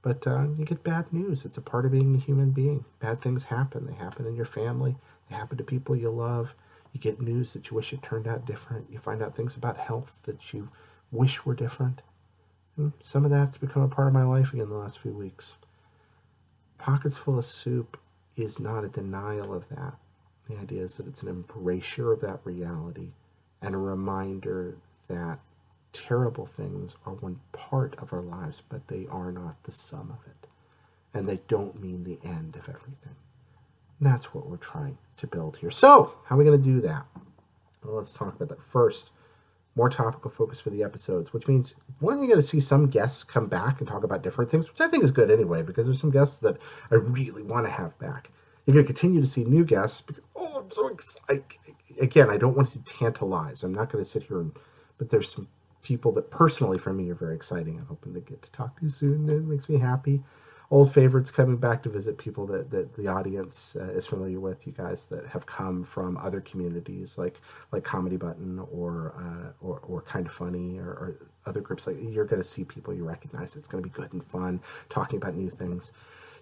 But 0.04 0.28
uh, 0.28 0.48
you 0.58 0.66
get 0.66 0.84
bad 0.84 1.12
news. 1.12 1.46
It's 1.46 1.58
a 1.58 1.62
part 1.62 1.86
of 1.86 1.92
being 1.92 2.14
a 2.14 2.20
human 2.20 2.52
being. 2.52 2.86
Bad 3.00 3.22
things 3.22 3.46
happen. 3.46 3.88
They 3.88 3.94
happen 3.94 4.28
in 4.28 4.36
your 4.36 4.46
family. 4.46 4.96
They 5.30 5.36
happen 5.36 5.58
to 5.58 5.64
people 5.64 5.96
you 5.96 6.10
love. 6.12 6.54
You 6.92 7.00
get 7.00 7.22
news 7.22 7.54
that 7.54 7.72
you 7.72 7.76
wish 7.76 7.94
it 7.94 8.04
turned 8.04 8.28
out 8.28 8.46
different. 8.46 8.92
You 8.92 9.00
find 9.00 9.24
out 9.24 9.36
things 9.36 9.56
about 9.56 9.78
health 9.78 10.24
that 10.26 10.54
you 10.54 10.70
wish 11.12 11.46
were 11.46 11.56
different. 11.56 12.02
And 12.78 12.92
some 13.00 13.24
of 13.24 13.32
that's 13.32 13.58
become 13.58 13.82
a 13.82 13.88
part 13.88 14.08
of 14.08 14.14
my 14.14 14.24
life 14.24 14.54
again 14.54 14.70
the 14.70 14.76
last 14.76 15.00
few 15.00 15.14
weeks. 15.14 15.56
Pockets 16.78 17.18
Full 17.18 17.38
of 17.38 17.46
Soup 17.46 17.98
is 18.36 18.60
not 18.60 18.84
a 18.84 18.90
denial 18.90 19.54
of 19.54 19.70
that. 19.70 19.96
The 20.50 20.58
idea 20.58 20.84
is 20.84 20.98
that 20.98 21.08
it's 21.08 21.24
an 21.24 21.30
embrasure 21.30 22.12
of 22.12 22.20
that 22.22 22.42
reality 22.44 23.14
and 23.62 23.74
a 23.74 23.78
reminder 23.78 24.76
that 25.08 25.40
terrible 25.94 26.46
things 26.46 26.98
are 27.06 27.14
one 27.14 27.40
part 27.52 27.96
of 28.00 28.12
our 28.12 28.22
lives, 28.22 28.62
but 28.68 28.88
they 28.88 29.06
are 29.10 29.32
not 29.32 29.64
the 29.64 29.72
sum 29.72 30.12
of 30.12 30.28
it. 30.28 30.48
And 31.14 31.30
they 31.30 31.40
don't 31.48 31.80
mean 31.80 32.04
the 32.04 32.20
end 32.28 32.56
of 32.56 32.68
everything. 32.68 33.16
And 34.00 34.12
that's 34.12 34.34
what 34.34 34.50
we're 34.50 34.58
trying 34.58 34.98
to 35.18 35.28
build 35.28 35.58
here. 35.58 35.72
So, 35.72 36.16
how 36.26 36.36
are 36.36 36.40
we 36.40 36.44
going 36.44 36.62
to 36.62 36.64
do 36.64 36.82
that? 36.82 37.06
Well, 37.84 37.96
let's 37.96 38.14
talk 38.14 38.36
about 38.36 38.50
that 38.50 38.62
first. 38.62 39.12
More 39.76 39.90
topical 39.90 40.30
focus 40.30 40.60
for 40.60 40.70
the 40.70 40.84
episodes, 40.84 41.34
which 41.34 41.48
means 41.48 41.76
one, 42.00 42.18
you're 42.20 42.28
going 42.28 42.40
to 42.40 42.46
see 42.46 42.60
some 42.60 42.88
guests 42.88 43.24
come 43.24 43.48
back 43.48 43.80
and 43.80 43.88
talk 43.88 44.04
about 44.04 44.22
different 44.22 44.50
things, 44.50 44.70
which 44.70 44.82
I 44.82 44.88
think 44.88 45.04
is 45.04 45.12
good 45.12 45.32
anyway, 45.32 45.64
because 45.64 45.86
there's 45.86 46.00
some 46.00 46.12
guests 46.12 46.40
that 46.40 46.58
I 46.92 46.96
really 46.96 47.42
want 47.42 47.66
to 47.66 47.72
have 47.72 47.98
back. 47.98 48.30
You're 48.66 48.76
going 48.76 48.86
to 48.86 48.94
continue 48.94 49.20
to 49.20 49.28
see 49.28 49.44
new 49.44 49.66
guests 49.66 50.02
because, 50.02 50.24
oh, 50.36 50.62
I'm 50.62 50.70
so 50.70 50.88
excited. 50.88 51.44
Again, 52.00 52.30
I 52.30 52.38
don't 52.38 52.56
want 52.56 52.70
to 52.70 52.80
tantalize. 52.80 53.64
I'm 53.64 53.74
not 53.74 53.92
going 53.92 54.04
to 54.04 54.10
sit 54.10 54.24
here 54.24 54.40
and, 54.40 54.56
but 54.98 55.10
there's 55.10 55.32
some 55.32 55.48
people 55.84 56.12
that 56.14 56.32
personally 56.32 56.80
for 56.80 56.94
me 56.94 57.12
are 57.12 57.16
very 57.16 57.36
exciting. 57.36 57.80
I'm 57.80 57.88
hoping 57.88 58.16
to 58.16 58.22
get 58.22 58.42
to 58.44 58.52
talk 58.52 58.78
to 58.80 58.86
you 58.86 58.92
soon. 58.92 59.30
It 59.30 59.46
makes 59.46 59.70
me 59.70 59.80
happy. 59.80 60.24
Old 60.72 60.92
favorites 60.94 61.32
coming 61.32 61.58
back 61.58 61.84
to 61.84 61.90
visit 61.90 62.18
people 62.18 62.48
that, 62.48 62.72
that 62.72 62.96
the 62.96 63.08
audience 63.08 63.78
uh, 63.80 63.92
is 63.92 64.08
familiar 64.08 64.40
with. 64.40 64.66
You 64.68 64.74
guys 64.74 65.06
that 65.08 65.28
have 65.28 65.46
come 65.46 65.84
from 65.84 66.18
other 66.18 66.42
communities 66.42 67.18
like 67.18 67.42
like 67.72 67.84
Comedy 67.84 68.18
Button 68.18 68.60
or 68.72 69.14
uh, 69.20 69.52
or, 69.66 69.80
or 69.82 70.02
Kind 70.02 70.26
of 70.28 70.34
Funny 70.34 70.80
or, 70.80 70.90
or 70.90 71.18
other 71.46 71.62
groups. 71.62 71.88
Like 71.88 71.98
you're 72.02 72.26
going 72.26 72.42
to 72.42 72.48
see 72.48 72.66
people 72.66 72.94
you 72.94 73.06
recognize. 73.06 73.56
It's 73.56 73.68
going 73.68 73.84
to 73.84 73.90
be 73.90 73.94
good 73.94 74.14
and 74.14 74.24
fun 74.26 74.62
talking 74.90 75.18
about 75.18 75.36
new 75.36 75.50
things. 75.52 75.92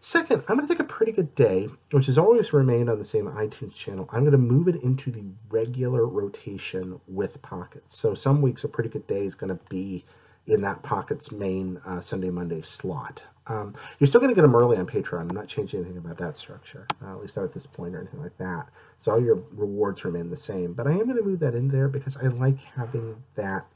Second, 0.04 0.44
I'm 0.48 0.56
going 0.56 0.68
to 0.68 0.74
take 0.74 0.82
a 0.82 0.84
pretty 0.84 1.12
good 1.12 1.36
day, 1.36 1.70
which 1.92 2.08
has 2.08 2.18
always 2.18 2.54
remained 2.54 2.90
on 2.90 2.98
the 2.98 3.04
same 3.04 3.28
iTunes 3.28 3.76
channel. 3.76 4.10
I'm 4.12 4.22
going 4.22 4.32
to 4.32 4.38
move 4.40 4.68
it 4.68 4.82
into 4.82 5.12
the 5.12 5.24
regular 5.52 6.08
rotation 6.08 7.00
with 7.08 7.40
pockets. 7.44 7.98
So 7.98 8.16
some 8.16 8.42
weeks 8.42 8.64
a 8.64 8.68
pretty 8.68 8.90
good 8.90 9.06
day 9.06 9.26
is 9.26 9.36
going 9.36 9.56
to 9.56 9.64
be 9.70 10.04
in 10.48 10.62
that 10.62 10.82
Pockets 10.82 11.32
main 11.32 11.80
uh, 11.86 12.00
Sunday 12.02 12.32
Monday 12.32 12.64
slot. 12.64 13.22
Um, 13.46 13.76
you're 14.00 14.08
still 14.08 14.20
going 14.20 14.32
to 14.32 14.36
get 14.36 14.42
them 14.42 14.56
early 14.56 14.76
on 14.78 14.88
Patreon. 14.88 15.22
I'm 15.22 15.36
not 15.36 15.48
changing 15.48 15.82
anything 15.82 16.00
about 16.00 16.18
that 16.18 16.36
structure, 16.36 16.88
uh, 17.06 17.12
at 17.12 17.22
least 17.22 17.38
not 17.38 17.44
at 17.44 17.54
this 17.54 17.68
point 17.68 17.94
or 17.94 18.00
anything 18.00 18.24
like 18.24 18.36
that. 18.40 18.70
So 18.98 19.12
all 19.12 19.22
your 19.22 19.44
rewards 19.52 20.04
remain 20.04 20.32
the 20.32 20.36
same. 20.36 20.74
But 20.74 20.88
I 20.88 20.94
am 20.94 21.06
going 21.06 21.18
to 21.18 21.24
move 21.24 21.42
that 21.42 21.54
in 21.54 21.68
there 21.68 21.88
because 21.88 22.18
I 22.18 22.24
like 22.24 22.58
having 22.76 23.22
that 23.36 23.68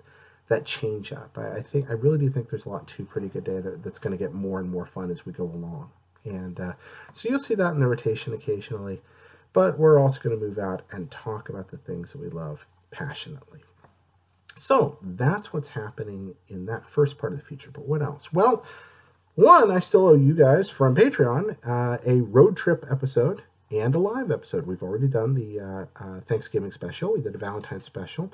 that 0.48 0.66
change 0.66 1.14
up. 1.14 1.38
I, 1.38 1.58
I 1.58 1.62
think 1.62 1.92
I 1.92 1.94
really 1.94 2.18
do 2.18 2.32
think 2.32 2.50
there's 2.50 2.66
a 2.66 2.70
lot 2.70 2.88
to 2.88 3.06
Pretty 3.06 3.28
Good 3.28 3.44
Day 3.44 3.60
that, 3.60 3.84
that's 3.84 4.00
going 4.00 4.18
to 4.18 4.24
get 4.24 4.34
more 4.34 4.60
and 4.60 4.68
more 4.68 4.88
fun 4.88 5.12
as 5.12 5.24
we 5.24 5.32
go 5.32 5.44
along. 5.44 5.92
And 6.26 6.60
uh, 6.60 6.74
so 7.14 7.30
you'll 7.30 7.40
see 7.40 7.56
that 7.56 7.72
in 7.72 7.80
the 7.80 7.88
rotation 7.88 8.34
occasionally. 8.34 9.02
But 9.54 9.80
we're 9.80 10.00
also 10.00 10.20
going 10.22 10.38
to 10.38 10.46
move 10.46 10.58
out 10.58 10.82
and 10.92 11.10
talk 11.10 11.50
about 11.50 11.70
the 11.70 11.78
things 11.78 12.12
that 12.12 12.22
we 12.22 12.28
love 12.28 12.68
passionately. 12.92 13.62
So 14.58 14.98
that's 15.02 15.54
what's 15.54 15.70
happening 15.70 16.36
in 16.48 16.66
that 16.66 16.86
first 16.86 17.18
part 17.18 17.34
of 17.34 17.40
the 17.40 17.46
future. 17.46 17.72
But 17.72 17.88
what 17.88 18.02
else? 18.02 18.34
Well, 18.34 18.66
one, 19.36 19.70
I 19.70 19.80
still 19.80 20.08
owe 20.08 20.16
you 20.16 20.34
guys 20.34 20.70
from 20.70 20.96
Patreon 20.96 21.58
uh, 21.64 21.98
a 22.06 22.22
road 22.22 22.56
trip 22.56 22.86
episode 22.90 23.44
and 23.70 23.94
a 23.94 24.00
live 24.00 24.32
episode. 24.32 24.66
We've 24.66 24.84
already 24.84 25.08
done 25.08 25.34
the 25.34 25.60
uh, 25.60 25.86
uh, 26.02 26.20
Thanksgiving 26.22 26.72
special, 26.72 27.14
we 27.14 27.22
did 27.22 27.36
a 27.36 27.38
Valentine's 27.38 27.84
special. 27.84 28.32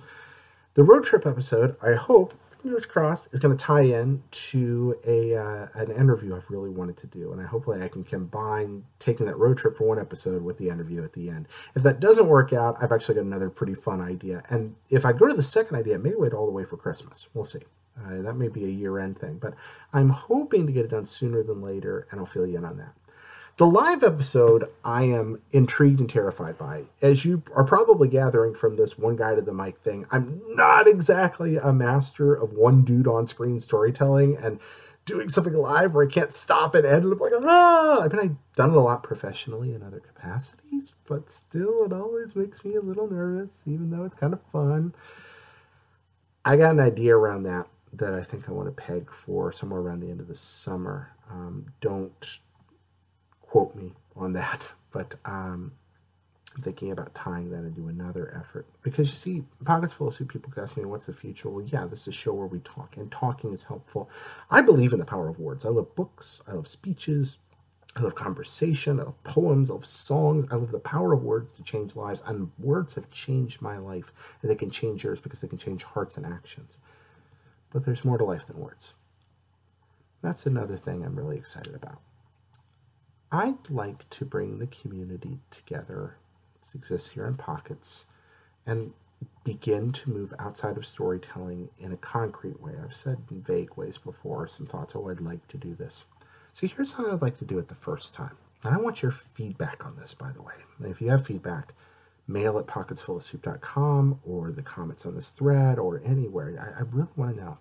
The 0.75 0.83
road 0.83 1.03
trip 1.03 1.25
episode, 1.25 1.75
I 1.81 1.93
hope, 1.93 2.33
fingers 2.61 2.85
crossed, 2.85 3.33
is 3.33 3.39
going 3.39 3.55
to 3.55 3.63
tie 3.63 3.81
in 3.81 4.21
to 4.31 4.95
a 5.05 5.35
uh, 5.35 5.67
an 5.75 5.91
interview 5.91 6.35
I've 6.35 6.49
really 6.49 6.69
wanted 6.69 6.97
to 6.97 7.07
do, 7.07 7.31
and 7.31 7.41
I 7.41 7.45
hopefully 7.45 7.81
I 7.81 7.87
can 7.87 8.03
combine 8.03 8.83
taking 8.99 9.25
that 9.25 9.37
road 9.37 9.57
trip 9.57 9.75
for 9.75 9.85
one 9.85 9.99
episode 9.99 10.43
with 10.43 10.57
the 10.57 10.69
interview 10.69 11.03
at 11.03 11.13
the 11.13 11.29
end. 11.29 11.47
If 11.75 11.83
that 11.83 11.99
doesn't 11.99 12.27
work 12.27 12.53
out, 12.53 12.77
I've 12.81 12.91
actually 12.91 13.15
got 13.15 13.25
another 13.25 13.49
pretty 13.49 13.73
fun 13.73 14.01
idea, 14.01 14.43
and 14.49 14.75
if 14.89 15.05
I 15.05 15.13
go 15.13 15.27
to 15.27 15.33
the 15.33 15.43
second 15.43 15.77
idea, 15.77 15.95
it 15.95 16.03
may 16.03 16.15
wait 16.15 16.33
all 16.33 16.45
the 16.45 16.51
way 16.51 16.65
for 16.65 16.77
Christmas. 16.77 17.27
We'll 17.33 17.45
see. 17.45 17.61
Uh, 18.05 18.21
that 18.21 18.35
may 18.35 18.47
be 18.47 18.63
a 18.65 18.69
year 18.69 18.99
end 18.99 19.17
thing, 19.17 19.37
but 19.37 19.53
I'm 19.93 20.09
hoping 20.09 20.65
to 20.65 20.71
get 20.71 20.85
it 20.85 20.91
done 20.91 21.05
sooner 21.05 21.43
than 21.43 21.61
later, 21.61 22.07
and 22.11 22.19
I'll 22.19 22.25
fill 22.25 22.47
you 22.47 22.57
in 22.57 22.65
on 22.65 22.77
that. 22.77 22.93
The 23.61 23.67
live 23.67 24.03
episode, 24.03 24.65
I 24.83 25.03
am 25.03 25.39
intrigued 25.51 25.99
and 25.99 26.09
terrified 26.09 26.57
by. 26.57 26.85
As 26.99 27.23
you 27.23 27.43
are 27.53 27.63
probably 27.63 28.07
gathering 28.07 28.55
from 28.55 28.75
this 28.75 28.97
one 28.97 29.15
guy 29.15 29.35
to 29.35 29.41
the 29.43 29.53
mic 29.53 29.77
thing, 29.77 30.07
I'm 30.09 30.41
not 30.55 30.87
exactly 30.87 31.57
a 31.57 31.71
master 31.71 32.33
of 32.33 32.53
one 32.53 32.83
dude 32.83 33.07
on 33.07 33.27
screen 33.27 33.59
storytelling 33.59 34.35
and 34.37 34.59
doing 35.05 35.29
something 35.29 35.53
live 35.53 35.93
where 35.93 36.07
I 36.07 36.09
can't 36.09 36.33
stop 36.33 36.73
and 36.73 36.87
end. 36.87 37.03
I'm 37.05 37.15
like, 37.19 37.33
ah! 37.39 37.99
I 38.01 38.07
mean, 38.07 38.19
I've 38.19 38.55
done 38.55 38.71
it 38.71 38.77
a 38.77 38.79
lot 38.79 39.03
professionally 39.03 39.75
in 39.75 39.83
other 39.83 39.99
capacities, 39.99 40.95
but 41.07 41.29
still, 41.29 41.85
it 41.85 41.93
always 41.93 42.35
makes 42.35 42.65
me 42.65 42.73
a 42.73 42.81
little 42.81 43.11
nervous, 43.11 43.61
even 43.67 43.91
though 43.91 44.05
it's 44.05 44.15
kind 44.15 44.33
of 44.33 44.41
fun. 44.51 44.95
I 46.43 46.57
got 46.57 46.71
an 46.71 46.79
idea 46.79 47.15
around 47.15 47.43
that 47.43 47.67
that 47.93 48.15
I 48.15 48.23
think 48.23 48.49
I 48.49 48.53
want 48.53 48.75
to 48.75 48.83
peg 48.83 49.11
for 49.11 49.51
somewhere 49.51 49.81
around 49.81 49.99
the 49.99 50.09
end 50.09 50.19
of 50.19 50.27
the 50.27 50.33
summer. 50.33 51.11
Um, 51.29 51.67
don't 51.79 52.39
quote 53.51 53.75
me 53.75 53.91
on 54.15 54.31
that, 54.31 54.71
but 54.91 55.15
um, 55.25 55.73
I'm 56.55 56.63
thinking 56.63 56.91
about 56.91 57.13
tying 57.13 57.49
that 57.51 57.65
into 57.65 57.89
another 57.89 58.33
effort. 58.41 58.65
Because 58.81 59.09
you 59.09 59.15
see, 59.15 59.43
Pockets 59.65 59.91
Full 59.91 60.07
of 60.07 60.13
Soup, 60.13 60.31
people 60.31 60.53
ask 60.57 60.77
me, 60.77 60.85
what's 60.85 61.05
the 61.05 61.13
future? 61.13 61.49
Well, 61.49 61.65
yeah, 61.65 61.85
this 61.85 62.01
is 62.01 62.07
a 62.07 62.11
show 62.13 62.33
where 62.33 62.47
we 62.47 62.59
talk, 62.59 62.95
and 62.95 63.11
talking 63.11 63.53
is 63.53 63.65
helpful. 63.65 64.09
I 64.49 64.61
believe 64.61 64.93
in 64.93 64.99
the 64.99 65.05
power 65.05 65.27
of 65.27 65.39
words. 65.39 65.65
I 65.65 65.69
love 65.69 65.93
books, 65.95 66.41
I 66.47 66.53
love 66.53 66.67
speeches, 66.67 67.39
I 67.97 68.01
love 68.03 68.15
conversation, 68.15 69.01
I 69.01 69.03
love 69.03 69.21
poems, 69.25 69.69
I 69.69 69.73
love 69.73 69.85
songs. 69.85 70.47
I 70.49 70.55
love 70.55 70.71
the 70.71 70.79
power 70.79 71.11
of 71.11 71.23
words 71.23 71.51
to 71.53 71.63
change 71.63 71.97
lives. 71.97 72.23
And 72.25 72.49
words 72.57 72.93
have 72.95 73.11
changed 73.11 73.61
my 73.61 73.77
life, 73.77 74.13
and 74.41 74.49
they 74.49 74.55
can 74.55 74.71
change 74.71 75.03
yours 75.03 75.19
because 75.19 75.41
they 75.41 75.49
can 75.49 75.57
change 75.57 75.83
hearts 75.83 76.15
and 76.15 76.25
actions. 76.25 76.77
But 77.71 77.83
there's 77.83 78.05
more 78.05 78.17
to 78.17 78.23
life 78.23 78.47
than 78.47 78.59
words. 78.59 78.93
That's 80.21 80.45
another 80.45 80.77
thing 80.77 81.03
I'm 81.03 81.17
really 81.17 81.37
excited 81.37 81.75
about. 81.75 81.99
I'd 83.31 83.69
like 83.69 84.09
to 84.09 84.25
bring 84.25 84.59
the 84.59 84.67
community 84.67 85.39
together, 85.51 86.17
this 86.59 86.75
exists 86.75 87.09
here 87.09 87.27
in 87.27 87.35
pockets, 87.35 88.05
and 88.65 88.91
begin 89.43 89.91
to 89.93 90.09
move 90.09 90.33
outside 90.39 90.75
of 90.77 90.85
storytelling 90.85 91.69
in 91.79 91.93
a 91.93 91.97
concrete 91.97 92.61
way. 92.61 92.73
I've 92.83 92.93
said 92.93 93.17
in 93.31 93.41
vague 93.41 93.75
ways 93.77 93.97
before 93.97 94.47
some 94.47 94.65
thoughts, 94.65 94.95
oh, 94.95 95.09
I'd 95.09 95.21
like 95.21 95.47
to 95.47 95.57
do 95.57 95.75
this. 95.75 96.03
So 96.51 96.67
here's 96.67 96.91
how 96.91 97.09
I'd 97.09 97.21
like 97.21 97.37
to 97.37 97.45
do 97.45 97.57
it 97.57 97.69
the 97.69 97.75
first 97.75 98.13
time. 98.13 98.35
And 98.65 98.75
I 98.75 98.77
want 98.77 99.01
your 99.01 99.11
feedback 99.11 99.85
on 99.85 99.95
this, 99.95 100.13
by 100.13 100.31
the 100.31 100.41
way. 100.41 100.53
And 100.77 100.91
if 100.91 101.01
you 101.01 101.09
have 101.09 101.25
feedback, 101.25 101.73
mail 102.27 102.59
at 102.59 102.67
pocketsfullofsoup.com 102.67 104.19
or 104.25 104.51
the 104.51 104.61
comments 104.61 105.05
on 105.05 105.15
this 105.15 105.29
thread 105.29 105.79
or 105.79 106.01
anywhere. 106.05 106.55
I, 106.59 106.79
I 106.79 106.83
really 106.91 107.07
want 107.15 107.35
to 107.35 107.43
know. 107.43 107.57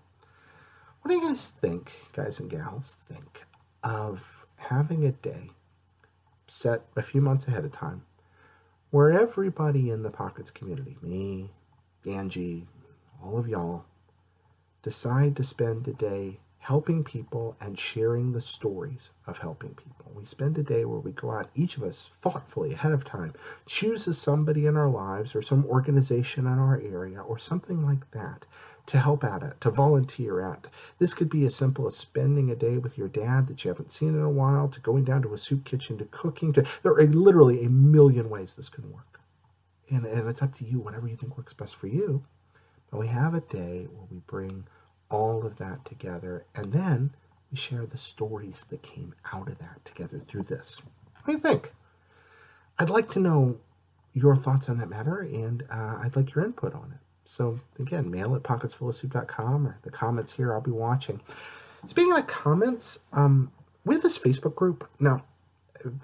What 1.02 1.10
do 1.10 1.14
you 1.14 1.28
guys 1.28 1.48
think, 1.48 1.92
guys 2.12 2.40
and 2.40 2.50
gals, 2.50 2.98
think 3.06 3.44
of 3.82 4.46
having 4.56 5.06
a 5.06 5.12
day 5.12 5.50
set 6.50 6.84
a 6.96 7.02
few 7.02 7.20
months 7.20 7.46
ahead 7.48 7.64
of 7.64 7.72
time 7.72 8.02
where 8.90 9.10
everybody 9.12 9.90
in 9.90 10.02
the 10.02 10.10
Pockets 10.10 10.50
community, 10.50 10.96
me, 11.00 11.50
Angie, 12.04 12.66
all 13.22 13.38
of 13.38 13.46
y'all, 13.48 13.84
decide 14.82 15.36
to 15.36 15.44
spend 15.44 15.86
a 15.86 15.92
day 15.92 16.40
helping 16.58 17.04
people 17.04 17.56
and 17.60 17.78
sharing 17.78 18.32
the 18.32 18.40
stories 18.40 19.10
of 19.26 19.38
helping 19.38 19.70
people. 19.74 20.10
We 20.14 20.24
spend 20.24 20.58
a 20.58 20.62
day 20.62 20.84
where 20.84 20.98
we 20.98 21.12
go 21.12 21.30
out, 21.30 21.50
each 21.54 21.76
of 21.76 21.82
us 21.84 22.08
thoughtfully 22.08 22.72
ahead 22.74 22.92
of 22.92 23.04
time, 23.04 23.32
chooses 23.66 24.18
somebody 24.18 24.66
in 24.66 24.76
our 24.76 24.90
lives 24.90 25.34
or 25.34 25.42
some 25.42 25.64
organization 25.66 26.46
in 26.46 26.58
our 26.58 26.80
area 26.80 27.20
or 27.20 27.38
something 27.38 27.84
like 27.86 28.10
that 28.10 28.44
to 28.90 28.98
help 28.98 29.22
at, 29.22 29.60
to 29.60 29.70
volunteer 29.70 30.40
at. 30.40 30.66
This 30.98 31.14
could 31.14 31.30
be 31.30 31.46
as 31.46 31.54
simple 31.54 31.86
as 31.86 31.96
spending 31.96 32.50
a 32.50 32.56
day 32.56 32.76
with 32.76 32.98
your 32.98 33.06
dad 33.06 33.46
that 33.46 33.64
you 33.64 33.68
haven't 33.68 33.92
seen 33.92 34.08
in 34.08 34.20
a 34.20 34.28
while, 34.28 34.66
to 34.66 34.80
going 34.80 35.04
down 35.04 35.22
to 35.22 35.32
a 35.32 35.38
soup 35.38 35.64
kitchen, 35.64 35.96
to 35.98 36.06
cooking. 36.06 36.52
To 36.54 36.66
there 36.82 36.94
are 36.94 37.06
literally 37.06 37.64
a 37.64 37.70
million 37.70 38.28
ways 38.28 38.54
this 38.54 38.68
can 38.68 38.90
work, 38.90 39.20
and 39.90 40.04
and 40.04 40.28
it's 40.28 40.42
up 40.42 40.54
to 40.54 40.64
you, 40.64 40.80
whatever 40.80 41.06
you 41.06 41.14
think 41.14 41.36
works 41.36 41.54
best 41.54 41.76
for 41.76 41.86
you. 41.86 42.24
But 42.90 42.98
we 42.98 43.06
have 43.06 43.32
a 43.32 43.42
day 43.42 43.86
where 43.92 44.08
we 44.10 44.18
bring 44.26 44.66
all 45.08 45.46
of 45.46 45.58
that 45.58 45.84
together, 45.84 46.44
and 46.56 46.72
then 46.72 47.14
we 47.52 47.56
share 47.56 47.86
the 47.86 47.96
stories 47.96 48.66
that 48.70 48.82
came 48.82 49.14
out 49.32 49.46
of 49.46 49.58
that 49.58 49.84
together 49.84 50.18
through 50.18 50.42
this. 50.42 50.82
What 51.22 51.26
do 51.26 51.32
you 51.32 51.38
think? 51.38 51.72
I'd 52.76 52.90
like 52.90 53.08
to 53.10 53.20
know 53.20 53.60
your 54.14 54.34
thoughts 54.34 54.68
on 54.68 54.78
that 54.78 54.90
matter, 54.90 55.20
and 55.20 55.62
uh, 55.70 56.00
I'd 56.02 56.16
like 56.16 56.34
your 56.34 56.44
input 56.44 56.74
on 56.74 56.90
it. 56.92 56.99
So 57.30 57.60
again, 57.78 58.10
mail 58.10 58.34
at 58.34 58.42
pocketsfullofsoup.com 58.42 59.66
or 59.66 59.78
the 59.82 59.90
comments 59.90 60.32
here. 60.32 60.52
I'll 60.52 60.60
be 60.60 60.70
watching. 60.70 61.20
Speaking 61.86 62.16
of 62.16 62.26
comments, 62.26 62.98
um, 63.12 63.50
we 63.84 63.94
have 63.94 64.02
this 64.02 64.18
Facebook 64.18 64.54
group 64.54 64.88
now. 64.98 65.24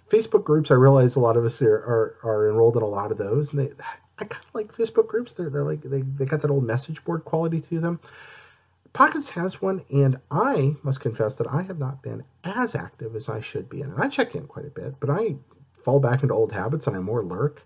Facebook 0.09 0.45
groups, 0.45 0.71
I 0.71 0.75
realize 0.75 1.16
a 1.16 1.21
lot 1.21 1.37
of 1.37 1.45
us 1.45 1.61
are, 1.61 1.75
are, 1.75 2.16
are 2.23 2.49
enrolled 2.49 2.76
in 2.76 2.83
a 2.83 2.88
lot 2.88 3.11
of 3.11 3.18
those, 3.18 3.52
and 3.52 3.61
they 3.61 3.73
I 4.18 4.25
kind 4.25 4.42
of 4.42 4.54
like 4.54 4.73
Facebook 4.73 5.06
groups. 5.06 5.33
They're 5.33 5.50
they're 5.50 5.64
like 5.64 5.83
they 5.83 6.00
they 6.02 6.25
got 6.25 6.40
that 6.40 6.50
old 6.50 6.64
message 6.64 7.04
board 7.04 7.25
quality 7.25 7.61
to 7.61 7.80
them. 7.80 8.00
Pockets 8.95 9.30
has 9.30 9.61
one, 9.61 9.85
and 9.92 10.18
I 10.30 10.76
must 10.83 11.00
confess 11.00 11.35
that 11.35 11.49
I 11.49 11.62
have 11.62 11.78
not 11.78 12.02
been 12.02 12.25
as 12.45 12.75
active 12.75 13.14
as 13.14 13.28
I 13.28 13.40
should 13.40 13.68
be 13.68 13.83
it. 13.83 13.90
I 13.99 14.09
check 14.09 14.35
in 14.35 14.47
quite 14.47 14.64
a 14.64 14.71
bit, 14.71 14.95
but 15.00 15.11
I 15.11 15.37
fall 15.83 16.00
back 16.00 16.23
into 16.23 16.35
old 16.35 16.52
habits 16.52 16.87
and 16.87 16.97
I 16.97 17.00
more 17.00 17.23
lurk. 17.23 17.62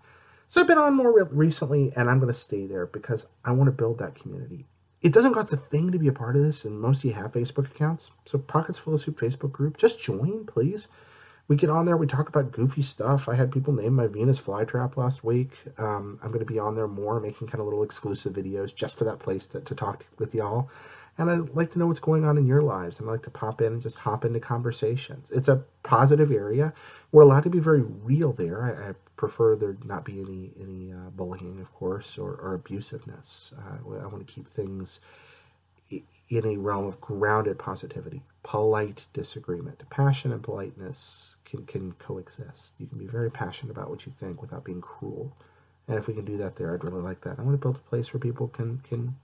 So 0.50 0.60
I've 0.60 0.66
been 0.66 0.78
on 0.78 0.96
more 0.96 1.14
re- 1.14 1.28
recently, 1.30 1.92
and 1.94 2.10
I'm 2.10 2.18
going 2.18 2.32
to 2.32 2.36
stay 2.36 2.66
there 2.66 2.84
because 2.84 3.28
I 3.44 3.52
want 3.52 3.68
to 3.68 3.72
build 3.72 3.98
that 3.98 4.16
community. 4.16 4.66
It 5.00 5.12
doesn't 5.12 5.34
cost 5.34 5.52
a 5.52 5.56
thing 5.56 5.92
to 5.92 5.98
be 6.00 6.08
a 6.08 6.12
part 6.12 6.34
of 6.34 6.42
this, 6.42 6.64
and 6.64 6.80
most 6.80 6.98
of 6.98 7.04
you 7.04 7.12
have 7.12 7.30
Facebook 7.30 7.70
accounts. 7.70 8.10
So 8.24 8.36
Pockets 8.36 8.76
Full 8.76 8.94
of 8.94 9.00
Soup 9.00 9.16
Facebook 9.16 9.52
group, 9.52 9.76
just 9.76 10.00
join, 10.00 10.46
please. 10.46 10.88
We 11.46 11.54
get 11.54 11.70
on 11.70 11.86
there, 11.86 11.96
we 11.96 12.08
talk 12.08 12.28
about 12.28 12.50
goofy 12.50 12.82
stuff. 12.82 13.28
I 13.28 13.36
had 13.36 13.52
people 13.52 13.72
name 13.72 13.94
my 13.94 14.08
Venus 14.08 14.40
flytrap 14.40 14.96
last 14.96 15.22
week. 15.22 15.52
Um, 15.78 16.18
I'm 16.20 16.32
going 16.32 16.44
to 16.44 16.52
be 16.52 16.58
on 16.58 16.74
there 16.74 16.88
more, 16.88 17.20
making 17.20 17.46
kind 17.46 17.60
of 17.60 17.68
little 17.68 17.84
exclusive 17.84 18.32
videos 18.32 18.74
just 18.74 18.98
for 18.98 19.04
that 19.04 19.20
place 19.20 19.46
to, 19.48 19.60
to 19.60 19.74
talk 19.76 20.04
with 20.18 20.34
y'all. 20.34 20.68
And 21.16 21.30
I'd 21.30 21.50
like 21.50 21.70
to 21.72 21.78
know 21.78 21.86
what's 21.86 22.00
going 22.00 22.24
on 22.24 22.38
in 22.38 22.46
your 22.46 22.62
lives. 22.62 22.98
And 22.98 23.08
I 23.08 23.12
like 23.12 23.22
to 23.24 23.30
pop 23.30 23.60
in 23.60 23.74
and 23.74 23.82
just 23.82 23.98
hop 23.98 24.24
into 24.24 24.40
conversations. 24.40 25.30
It's 25.30 25.48
a 25.48 25.64
positive 25.82 26.32
area. 26.32 26.72
We're 27.12 27.22
allowed 27.22 27.42
to 27.44 27.50
be 27.50 27.60
very 27.60 27.82
real 27.82 28.32
there. 28.32 28.64
I, 28.64 28.90
I 28.90 28.94
prefer 29.20 29.54
there 29.54 29.76
not 29.84 30.02
be 30.02 30.18
any 30.18 30.50
any 30.58 30.92
uh, 30.92 31.10
bullying, 31.10 31.60
of 31.60 31.70
course, 31.74 32.16
or, 32.16 32.30
or 32.36 32.58
abusiveness. 32.58 33.52
Uh, 33.52 33.76
I 34.02 34.06
want 34.06 34.26
to 34.26 34.32
keep 34.32 34.48
things 34.48 34.98
in 35.90 36.46
a 36.46 36.56
realm 36.56 36.86
of 36.86 37.00
grounded 37.02 37.58
positivity, 37.58 38.22
polite 38.42 39.06
disagreement. 39.12 39.82
Passion 39.90 40.32
and 40.32 40.42
politeness 40.42 41.36
can, 41.44 41.66
can 41.66 41.92
coexist. 41.98 42.74
You 42.78 42.86
can 42.86 42.96
be 42.96 43.06
very 43.06 43.30
passionate 43.30 43.72
about 43.72 43.90
what 43.90 44.06
you 44.06 44.12
think 44.12 44.40
without 44.40 44.64
being 44.64 44.80
cruel. 44.80 45.36
And 45.86 45.98
if 45.98 46.08
we 46.08 46.14
can 46.14 46.24
do 46.24 46.38
that 46.38 46.56
there, 46.56 46.72
I'd 46.72 46.84
really 46.84 47.02
like 47.02 47.20
that. 47.22 47.38
I 47.38 47.42
want 47.42 47.60
to 47.60 47.64
build 47.64 47.76
a 47.76 47.90
place 47.90 48.14
where 48.14 48.20
people 48.20 48.48
can 48.48 48.78
can 48.78 49.16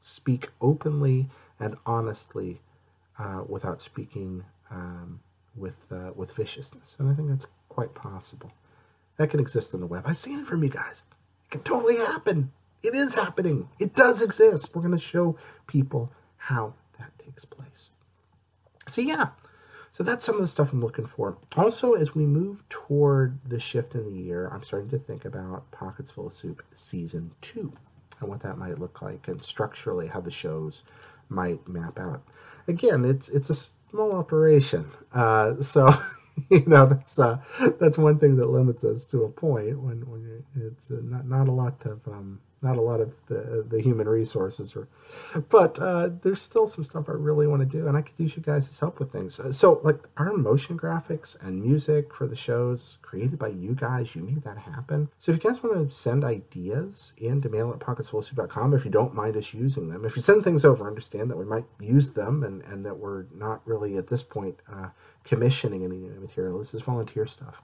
speak 0.00 0.48
openly 0.62 1.28
and 1.60 1.76
honestly 1.84 2.62
uh, 3.18 3.42
without 3.46 3.82
speaking 3.82 4.44
um, 4.70 5.20
with 5.54 5.78
uh, 5.90 6.12
with 6.14 6.34
viciousness. 6.34 6.96
And 6.98 7.10
I 7.10 7.14
think 7.14 7.28
that's 7.28 7.46
quite 7.68 7.92
possible. 7.94 8.50
That 9.16 9.30
can 9.30 9.40
exist 9.40 9.74
on 9.74 9.80
the 9.80 9.86
web. 9.86 10.04
I've 10.06 10.16
seen 10.16 10.40
it 10.40 10.46
from 10.46 10.62
you 10.62 10.68
guys. 10.70 11.04
It 11.46 11.50
can 11.50 11.62
totally 11.62 11.96
happen. 11.96 12.52
It 12.82 12.94
is 12.94 13.14
happening. 13.14 13.68
It 13.80 13.94
does 13.94 14.20
exist. 14.20 14.74
We're 14.74 14.82
going 14.82 14.92
to 14.92 14.98
show 14.98 15.36
people 15.66 16.12
how 16.36 16.74
that 16.98 17.18
takes 17.18 17.44
place. 17.44 17.90
So, 18.86 19.00
yeah, 19.00 19.30
so 19.96 20.04
that's 20.04 20.26
some 20.26 20.34
of 20.34 20.42
the 20.42 20.46
stuff 20.46 20.72
I'm 20.74 20.82
looking 20.82 21.06
for. 21.06 21.38
Also, 21.56 21.94
as 21.94 22.14
we 22.14 22.26
move 22.26 22.62
toward 22.68 23.38
the 23.48 23.58
shift 23.58 23.94
in 23.94 24.04
the 24.04 24.20
year, 24.22 24.48
I'm 24.52 24.62
starting 24.62 24.90
to 24.90 24.98
think 24.98 25.24
about 25.24 25.70
Pockets 25.70 26.10
Full 26.10 26.26
of 26.26 26.34
Soup 26.34 26.62
season 26.74 27.30
two 27.40 27.72
and 28.20 28.28
what 28.28 28.40
that 28.40 28.58
might 28.58 28.78
look 28.78 29.00
like, 29.00 29.26
and 29.28 29.42
structurally 29.42 30.06
how 30.06 30.20
the 30.20 30.30
shows 30.30 30.82
might 31.30 31.66
map 31.66 31.98
out. 31.98 32.22
Again, 32.68 33.06
it's 33.06 33.30
it's 33.30 33.48
a 33.48 33.54
small 33.54 34.12
operation, 34.12 34.86
uh, 35.14 35.62
so 35.62 35.90
you 36.50 36.64
know 36.66 36.86
that's 36.86 37.18
uh, 37.18 37.38
that's 37.80 37.98
one 37.98 38.18
thing 38.18 38.36
that 38.36 38.48
limits 38.50 38.84
us 38.84 39.06
to 39.08 39.24
a 39.24 39.28
point 39.30 39.80
when 39.80 40.08
when 40.10 40.44
it's 40.56 40.90
uh, 40.90 41.00
not 41.02 41.26
not 41.26 41.48
a 41.48 41.52
lot 41.52 41.84
of 41.86 42.06
um, 42.08 42.40
not 42.66 42.76
a 42.78 42.80
lot 42.90 43.00
of 43.00 43.14
the, 43.26 43.64
the 43.68 43.80
human 43.80 44.08
resources 44.08 44.76
or 44.76 44.88
but 45.48 45.78
uh, 45.78 46.10
there's 46.22 46.42
still 46.42 46.66
some 46.66 46.84
stuff 46.84 47.08
i 47.08 47.12
really 47.12 47.46
want 47.46 47.60
to 47.60 47.66
do 47.78 47.86
and 47.86 47.96
i 47.96 48.02
could 48.02 48.18
use 48.18 48.36
you 48.36 48.42
guys' 48.42 48.78
help 48.78 48.98
with 48.98 49.10
things. 49.10 49.38
Uh, 49.40 49.52
so 49.52 49.80
like 49.82 49.98
our 50.16 50.32
motion 50.32 50.78
graphics 50.78 51.36
and 51.44 51.62
music 51.62 52.12
for 52.12 52.26
the 52.26 52.36
shows 52.36 52.98
created 53.02 53.38
by 53.38 53.48
you 53.48 53.74
guys 53.74 54.14
you 54.14 54.22
made 54.22 54.42
that 54.42 54.58
happen? 54.58 55.08
So 55.18 55.32
if 55.32 55.42
you 55.42 55.50
guys 55.50 55.62
want 55.62 55.88
to 55.88 55.94
send 55.94 56.24
ideas 56.24 57.12
in 57.18 57.40
to 57.42 57.48
mail 57.48 57.70
at 57.70 57.78
pocketsfullsoup.com 57.78 58.74
if 58.74 58.84
you 58.84 58.90
don't 58.90 59.14
mind 59.14 59.36
us 59.36 59.54
using 59.54 59.88
them 59.88 60.04
if 60.04 60.16
you 60.16 60.22
send 60.22 60.44
things 60.44 60.64
over 60.64 60.86
understand 60.86 61.30
that 61.30 61.36
we 61.36 61.44
might 61.44 61.64
use 61.80 62.10
them 62.10 62.42
and, 62.42 62.62
and 62.64 62.84
that 62.84 62.96
we're 62.96 63.24
not 63.34 63.60
really 63.66 63.96
at 63.96 64.08
this 64.08 64.22
point 64.22 64.60
uh, 64.72 64.88
commissioning 65.24 65.84
any 65.84 66.08
material. 66.20 66.58
This 66.58 66.74
is 66.74 66.82
volunteer 66.82 67.26
stuff. 67.26 67.62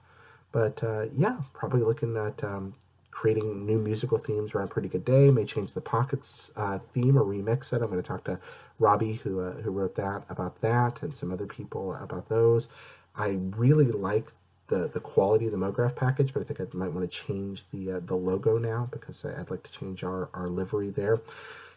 But 0.51 0.83
uh, 0.83 1.05
yeah 1.15 1.37
probably 1.53 1.81
looking 1.81 2.15
at 2.17 2.43
um, 2.43 2.73
creating 3.13 3.65
new 3.65 3.77
musical 3.77 4.17
themes 4.17 4.53
around 4.53 4.69
Pretty 4.69 4.89
Good 4.89 5.05
Day. 5.05 5.29
May 5.29 5.45
change 5.45 5.73
the 5.73 5.81
Pockets 5.81 6.51
uh, 6.55 6.79
theme 6.79 7.17
or 7.17 7.23
remix 7.23 7.71
it. 7.71 7.81
I'm 7.81 7.89
going 7.89 8.01
to 8.01 8.07
talk 8.07 8.23
to 8.25 8.39
Robbie, 8.79 9.13
who 9.13 9.39
uh, 9.39 9.53
who 9.61 9.71
wrote 9.71 9.95
that, 9.95 10.23
about 10.29 10.59
that, 10.61 11.03
and 11.03 11.15
some 11.15 11.31
other 11.31 11.45
people 11.45 11.93
about 11.93 12.27
those. 12.27 12.69
I 13.15 13.37
really 13.55 13.91
like 13.91 14.31
the 14.67 14.87
the 14.87 14.99
quality 14.99 15.45
of 15.45 15.51
the 15.51 15.57
MoGraph 15.57 15.95
package, 15.95 16.33
but 16.33 16.41
I 16.41 16.43
think 16.43 16.59
I 16.59 16.65
might 16.75 16.91
want 16.91 17.09
to 17.09 17.17
change 17.25 17.69
the 17.69 17.93
uh, 17.93 17.99
the 18.03 18.15
logo 18.15 18.57
now 18.57 18.89
because 18.91 19.23
I'd 19.23 19.51
like 19.51 19.63
to 19.63 19.71
change 19.71 20.03
our 20.03 20.29
our 20.33 20.47
livery 20.47 20.89
there. 20.89 21.21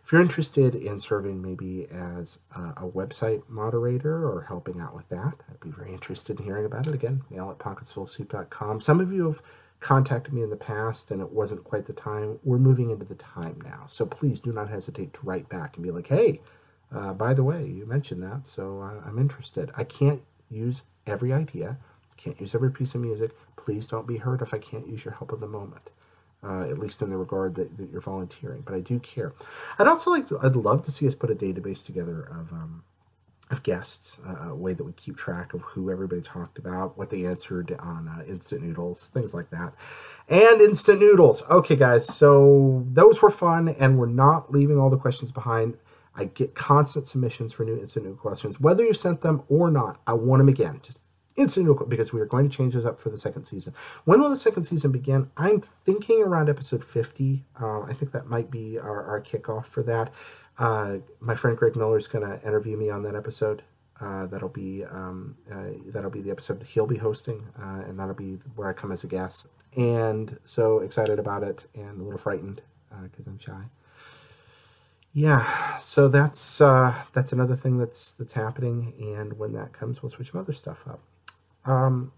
If 0.03 0.13
you're 0.13 0.23
interested 0.23 0.77
in 0.77 1.01
serving 1.01 1.43
maybe 1.43 1.89
as 1.91 2.39
a, 2.55 2.61
a 2.61 2.89
website 2.89 3.43
moderator 3.49 4.25
or 4.25 4.43
helping 4.43 4.81
out 4.81 4.95
with 4.95 5.09
that, 5.09 5.35
I'd 5.51 5.61
be 5.61 5.71
very 5.71 5.93
interested 5.93 6.39
in 6.39 6.47
hearing 6.47 6.65
about 6.65 6.87
it. 6.87 6.95
Again, 6.95 7.23
mail 7.29 7.51
at 7.51 7.59
pocketsfullsoup.com. 7.59 8.81
Some 8.81 9.01
of 9.01 9.13
you 9.13 9.27
have 9.27 9.43
contacted 9.81 10.33
me 10.33 10.43
in 10.43 10.51
the 10.51 10.57
past 10.57 11.11
and 11.11 11.21
it 11.21 11.31
wasn't 11.31 11.65
quite 11.65 11.85
the 11.85 11.93
time. 11.93 12.39
We're 12.45 12.59
moving 12.59 12.91
into 12.91 13.05
the 13.05 13.15
time 13.15 13.61
now. 13.65 13.85
So 13.87 14.07
please 14.07 14.41
do 14.41 14.53
not 14.53 14.69
hesitate 14.69 15.13
to 15.15 15.21
write 15.23 15.49
back 15.49 15.77
and 15.77 15.85
be 15.85 15.91
like, 15.91 16.09
hey, 16.09 16.41
uh, 16.95 17.13
by 17.13 17.35
the 17.35 17.45
way, 17.45 17.67
you 17.67 17.85
mentioned 17.87 18.23
that, 18.23 18.47
so 18.47 18.81
I, 18.81 19.07
I'm 19.07 19.19
interested. 19.19 19.71
I 19.77 19.85
can't 19.85 20.23
use 20.51 20.83
every 21.07 21.33
idea, 21.33 21.77
can't 22.17 22.41
use 22.41 22.55
every 22.55 22.71
piece 22.71 22.95
of 22.95 23.01
music. 23.01 23.33
Please 23.57 23.87
don't 23.87 24.07
be 24.07 24.17
hurt 24.17 24.41
if 24.41 24.55
I 24.55 24.59
can't 24.59 24.87
use 24.87 25.05
your 25.05 25.15
help 25.15 25.33
at 25.33 25.41
the 25.41 25.49
moment. 25.49 25.91
Uh, 26.45 26.63
at 26.63 26.79
least 26.79 27.03
in 27.03 27.11
the 27.11 27.17
regard 27.17 27.57
that, 27.57 27.77
that, 27.77 27.91
you're 27.91 28.01
volunteering, 28.01 28.61
but 28.61 28.75
I 28.75 28.81
do 28.81 29.01
care. 29.01 29.33
I'd 29.79 29.89
also 29.89 30.11
like, 30.11 30.29
I'd 30.43 30.55
love 30.55 30.83
to 30.83 30.93
see 30.93 31.09
us 31.09 31.15
put 31.15 31.31
a 31.31 31.35
database 31.35 31.85
together 31.85 32.21
of 32.23 32.53
um, 32.53 32.85
of 33.51 33.63
guests, 33.63 34.19
uh, 34.27 34.51
a 34.51 34.55
way 34.55 34.73
that 34.75 34.85
we 34.85 34.93
keep 34.93 35.17
track 35.17 35.55
of 35.55 35.63
who 35.63 35.91
everybody 35.91 36.21
talked 36.21 36.59
about, 36.59 36.99
what 36.99 37.11
they 37.11 37.25
answered 37.25 37.77
on 37.79 38.09
uh, 38.09 38.25
Instant 38.27 38.63
Noodles, 38.63 39.09
things 39.09 39.35
like 39.35 39.51
that. 39.51 39.73
And 40.29 40.61
Instant 40.61 41.01
Noodles. 41.01 41.43
Okay, 41.49 41.77
guys, 41.77 42.05
so 42.07 42.83
those 42.87 43.23
were 43.23 43.31
fun, 43.31 43.69
and 43.69 43.99
we're 43.99 44.07
not 44.07 44.51
leaving 44.51 44.79
all 44.79 44.91
the 44.91 44.97
questions 44.97 45.31
behind. 45.31 45.77
I 46.17 46.25
get 46.25 46.55
constant 46.55 47.07
submissions 47.07 47.53
for 47.53 47.65
new 47.65 47.79
Instant 47.79 48.07
Noodle 48.07 48.19
questions. 48.19 48.59
Whether 48.59 48.85
you 48.85 48.93
sent 48.93 49.21
them 49.21 49.45
or 49.49 49.71
not, 49.71 50.01
I 50.07 50.15
want 50.15 50.41
them 50.41 50.49
again. 50.49 50.81
Just 50.83 51.01
Instant 51.37 51.67
Noodle, 51.67 51.87
because 51.87 52.13
we 52.13 52.21
are 52.21 52.27
going 52.27 52.49
to 52.49 52.57
change 52.57 52.75
those 52.75 52.87
up 52.87 53.01
for 53.01 53.11
the 53.11 53.19
second 53.19 53.45
season. 53.45 53.75
When 54.07 54.21
will 54.21 54.31
the 54.31 54.37
second 54.37 54.65
season 54.65 54.91
begin? 54.91 55.31
I'm 55.37 55.61
thinking 55.61 56.23
around 56.23 56.49
episode 56.49 56.83
50. 56.83 57.45
Uh, 57.61 57.83
I 57.83 57.93
think 57.93 58.13
that 58.13 58.27
might 58.27 58.51
be 58.51 58.79
our, 58.79 59.05
our 59.05 59.21
kickoff 59.21 59.67
for 59.67 59.83
that. 59.83 60.13
Uh, 60.59 60.99
my 61.21 61.35
friend 61.35 61.57
Greg 61.57 61.77
Miller 61.77 61.99
is 61.99 62.07
going 62.07 62.27
to 62.27 62.47
interview 62.47 62.77
me 62.77 62.91
on 62.91 63.03
that 63.03 63.15
episode. 63.15 63.63
Uh, 64.01 64.27
that'll 64.27 64.49
be 64.49 64.85
um, 64.85 65.37
uh, 65.51 65.69
that'll 65.87 66.11
be 66.11 66.21
the 66.21 66.31
episode 66.31 66.63
he'll 66.63 66.87
be 66.87 66.99
hosting, 66.99 67.47
uh, 67.59 67.83
and 67.87 67.99
that'll 67.99 68.15
be 68.15 68.35
where 68.55 68.69
I 68.69 68.75
come 68.75 68.93
as 68.93 69.05
a 69.05 69.07
guest. 69.07 69.49
And 69.77 70.39
so 70.43 70.81
excited 70.81 71.19
about 71.19 71.43
it, 71.43 71.67
and 71.75 72.01
a 72.01 72.03
little 72.03 72.19
frightened 72.19 72.61
because 73.03 73.27
uh, 73.27 73.31
I'm 73.31 73.39
shy. 73.39 73.63
Yeah, 75.15 75.79
so 75.79 76.09
that's 76.09 76.61
uh, 76.61 76.93
that's 77.15 77.33
another 77.33 77.57
thing 77.57 77.79
that's 77.79 78.13
that's 78.13 78.35
happening, 78.35 78.93
and 78.99 79.39
when 79.39 79.55
that 79.55 79.73
comes, 79.73 80.03
we'll 80.03 80.11
switch 80.11 80.33
some 80.33 80.41
other 80.41 80.53
stuff 80.53 80.87
up. 80.87 81.01
Um, 81.65 82.13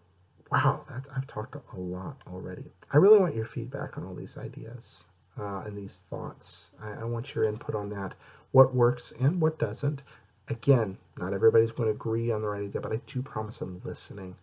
wow, 0.51 0.85
that's 0.91 1.09
I've 1.11 1.29
talked 1.29 1.55
a 1.55 1.77
lot 1.79 2.17
already. 2.27 2.73
I 2.93 2.97
really 2.97 3.21
want 3.21 3.37
your 3.37 3.45
feedback 3.45 3.97
on 3.97 4.05
all 4.05 4.15
these 4.15 4.37
ideas 4.37 5.05
uh, 5.39 5.63
and 5.67 5.77
these 5.77 5.99
thoughts. 5.99 6.73
I, 6.83 7.03
I, 7.03 7.05
want 7.05 7.35
your 7.35 7.45
input 7.45 7.75
on 7.75 7.91
that. 7.91 8.15
What 8.53 8.75
works 8.75 9.13
and 9.21 9.41
what 9.41 9.59
doesn't. 9.59 10.03
Again, 10.49 10.97
not 11.19 11.33
everybody's 11.33 11.73
going 11.73 11.89
to 11.89 11.95
agree 11.95 12.31
on 12.31 12.43
the 12.43 12.49
right 12.49 12.65
idea, 12.65 12.81
but 12.81 12.93
I 12.93 13.01
do 13.07 13.23
promise 13.23 13.61
I'm 13.61 13.81
listening. 13.85 14.37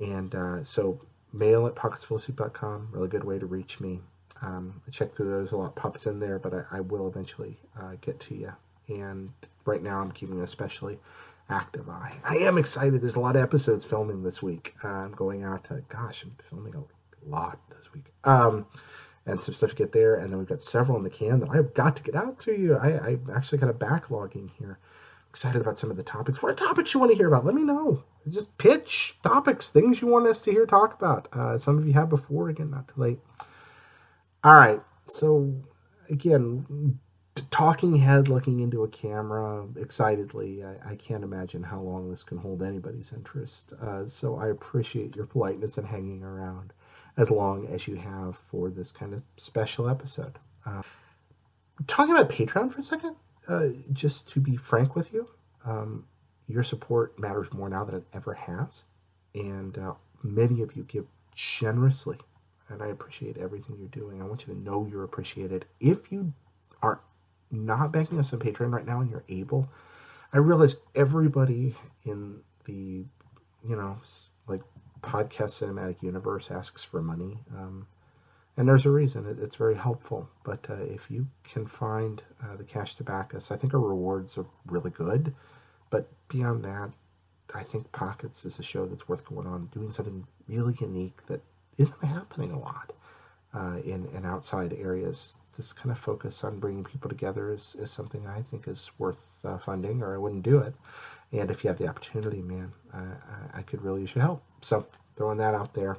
And 0.00 0.34
uh, 0.34 0.64
so, 0.64 1.00
mail 1.32 1.66
at 1.66 1.74
pocketsfullsoup.com, 1.74 2.88
really 2.90 3.08
good 3.08 3.24
way 3.24 3.38
to 3.38 3.46
reach 3.46 3.80
me. 3.80 4.00
Um, 4.42 4.80
I 4.86 4.90
check 4.90 5.12
through 5.12 5.30
those, 5.30 5.52
a 5.52 5.56
lot 5.56 5.74
pops 5.74 6.06
in 6.06 6.20
there, 6.20 6.38
but 6.38 6.54
I, 6.54 6.64
I 6.72 6.80
will 6.80 7.08
eventually 7.08 7.56
uh, 7.78 7.92
get 8.00 8.20
to 8.20 8.34
you. 8.34 8.52
And 8.88 9.32
right 9.64 9.82
now, 9.82 10.00
I'm 10.00 10.12
keeping 10.12 10.38
an 10.38 10.44
especially 10.44 10.98
active 11.50 11.88
eye. 11.88 12.18
I 12.24 12.36
am 12.38 12.58
excited. 12.58 13.00
There's 13.00 13.16
a 13.16 13.20
lot 13.20 13.36
of 13.36 13.42
episodes 13.42 13.84
filming 13.84 14.22
this 14.22 14.42
week. 14.42 14.74
Uh, 14.84 14.88
I'm 14.88 15.12
going 15.12 15.42
out 15.44 15.64
to, 15.64 15.82
gosh, 15.88 16.22
I'm 16.24 16.34
filming 16.38 16.74
a 16.74 17.28
lot 17.28 17.58
this 17.76 17.92
week. 17.92 18.12
Um, 18.24 18.66
and 19.28 19.40
some 19.40 19.54
stuff 19.54 19.70
to 19.70 19.76
get 19.76 19.92
there. 19.92 20.16
And 20.16 20.30
then 20.30 20.38
we've 20.38 20.48
got 20.48 20.62
several 20.62 20.96
in 20.96 21.04
the 21.04 21.10
can 21.10 21.40
that 21.40 21.50
I've 21.50 21.74
got 21.74 21.96
to 21.96 22.02
get 22.02 22.16
out 22.16 22.38
to 22.40 22.58
you. 22.58 22.76
I, 22.76 22.98
I'm 22.98 23.30
actually 23.34 23.58
kind 23.58 23.70
of 23.70 23.78
backlogging 23.78 24.50
here. 24.58 24.78
Excited 25.30 25.60
about 25.60 25.78
some 25.78 25.90
of 25.90 25.96
the 25.96 26.02
topics. 26.02 26.42
What 26.42 26.50
are 26.50 26.54
topics 26.54 26.94
you 26.94 27.00
want 27.00 27.12
to 27.12 27.16
hear 27.16 27.28
about? 27.28 27.44
Let 27.44 27.54
me 27.54 27.62
know. 27.62 28.02
Just 28.26 28.56
pitch 28.58 29.16
topics, 29.22 29.68
things 29.68 30.00
you 30.00 30.08
want 30.08 30.26
us 30.26 30.40
to 30.42 30.50
hear 30.50 30.66
talk 30.66 30.94
about. 30.94 31.28
Uh, 31.32 31.58
some 31.58 31.78
of 31.78 31.86
you 31.86 31.92
have 31.92 32.08
before. 32.08 32.48
Again, 32.48 32.70
not 32.70 32.88
too 32.88 33.00
late. 33.00 33.18
All 34.42 34.58
right. 34.58 34.80
So 35.06 35.52
again, 36.08 36.98
talking 37.50 37.96
head 37.96 38.28
looking 38.28 38.60
into 38.60 38.82
a 38.82 38.88
camera 38.88 39.66
excitedly. 39.76 40.64
I, 40.64 40.92
I, 40.92 40.94
can't 40.96 41.22
imagine 41.22 41.62
how 41.62 41.80
long 41.80 42.10
this 42.10 42.22
can 42.22 42.38
hold 42.38 42.62
anybody's 42.62 43.12
interest. 43.12 43.72
Uh, 43.80 44.06
so 44.06 44.36
I 44.36 44.48
appreciate 44.48 45.14
your 45.14 45.26
politeness 45.26 45.78
and 45.78 45.86
hanging 45.86 46.24
around 46.24 46.72
as 47.18 47.30
long 47.32 47.66
as 47.66 47.86
you 47.86 47.96
have 47.96 48.36
for 48.36 48.70
this 48.70 48.90
kind 48.92 49.12
of 49.12 49.22
special 49.36 49.88
episode. 49.88 50.38
Uh, 50.64 50.82
talking 51.86 52.14
about 52.14 52.30
Patreon 52.30 52.72
for 52.72 52.78
a 52.78 52.82
second, 52.82 53.16
uh, 53.48 53.68
just 53.92 54.28
to 54.30 54.40
be 54.40 54.56
frank 54.56 54.94
with 54.94 55.12
you, 55.12 55.28
um, 55.64 56.06
your 56.46 56.62
support 56.62 57.18
matters 57.18 57.52
more 57.52 57.68
now 57.68 57.84
than 57.84 57.96
it 57.96 58.04
ever 58.14 58.34
has. 58.34 58.84
And 59.34 59.76
uh, 59.76 59.94
many 60.22 60.62
of 60.62 60.76
you 60.76 60.84
give 60.84 61.06
generously, 61.34 62.18
and 62.68 62.82
I 62.82 62.86
appreciate 62.86 63.36
everything 63.36 63.76
you're 63.78 63.88
doing. 63.88 64.22
I 64.22 64.24
want 64.24 64.46
you 64.46 64.54
to 64.54 64.60
know 64.60 64.86
you're 64.86 65.04
appreciated. 65.04 65.66
If 65.80 66.12
you 66.12 66.32
are 66.82 67.00
not 67.50 67.92
backing 67.92 68.18
us 68.18 68.32
on 68.32 68.38
Patreon 68.38 68.72
right 68.72 68.86
now 68.86 69.00
and 69.00 69.10
you're 69.10 69.24
able, 69.28 69.68
I 70.32 70.38
realize 70.38 70.76
everybody 70.94 71.74
in 72.04 72.40
the, 72.64 73.04
you 73.66 73.76
know, 73.76 73.98
like 74.46 74.62
podcast 75.02 75.62
cinematic 75.62 76.02
universe 76.02 76.50
asks 76.50 76.84
for 76.84 77.02
money. 77.02 77.38
Um, 77.56 77.86
and 78.56 78.68
there's 78.68 78.86
a 78.86 78.90
reason. 78.90 79.26
It, 79.26 79.38
it's 79.40 79.56
very 79.56 79.76
helpful. 79.76 80.28
But 80.44 80.68
uh, 80.68 80.74
if 80.74 81.10
you 81.10 81.28
can 81.44 81.66
find 81.66 82.22
uh, 82.42 82.56
the 82.56 82.64
cash 82.64 82.94
to 82.96 83.04
back 83.04 83.34
us, 83.34 83.50
I 83.50 83.56
think 83.56 83.72
our 83.74 83.80
rewards 83.80 84.36
are 84.36 84.46
really 84.66 84.90
good. 84.90 85.34
But 85.90 86.08
beyond 86.28 86.64
that, 86.64 86.90
I 87.54 87.62
think 87.62 87.92
Pockets 87.92 88.44
is 88.44 88.58
a 88.58 88.62
show 88.62 88.86
that's 88.86 89.08
worth 89.08 89.24
going 89.24 89.46
on, 89.46 89.66
doing 89.66 89.90
something 89.90 90.26
really 90.48 90.74
unique 90.80 91.24
that 91.26 91.40
isn't 91.78 92.04
happening 92.04 92.50
a 92.50 92.58
lot 92.58 92.92
uh, 93.54 93.78
in, 93.84 94.06
in 94.14 94.26
outside 94.26 94.72
areas. 94.74 95.36
This 95.56 95.72
kind 95.72 95.90
of 95.90 95.98
focus 95.98 96.44
on 96.44 96.58
bringing 96.58 96.84
people 96.84 97.08
together 97.08 97.52
is, 97.52 97.76
is 97.78 97.90
something 97.90 98.26
I 98.26 98.42
think 98.42 98.68
is 98.68 98.90
worth 98.98 99.44
uh, 99.44 99.58
funding, 99.58 100.02
or 100.02 100.14
I 100.14 100.18
wouldn't 100.18 100.42
do 100.42 100.58
it. 100.58 100.74
And 101.32 101.50
if 101.50 101.62
you 101.62 101.68
have 101.68 101.78
the 101.78 101.88
opportunity, 101.88 102.40
man, 102.42 102.72
I, 102.92 103.58
I 103.58 103.62
could 103.62 103.82
really 103.82 104.00
use 104.02 104.14
your 104.14 104.24
help. 104.24 104.42
So 104.62 104.86
throwing 105.16 105.38
that 105.38 105.54
out 105.54 105.74
there. 105.74 105.98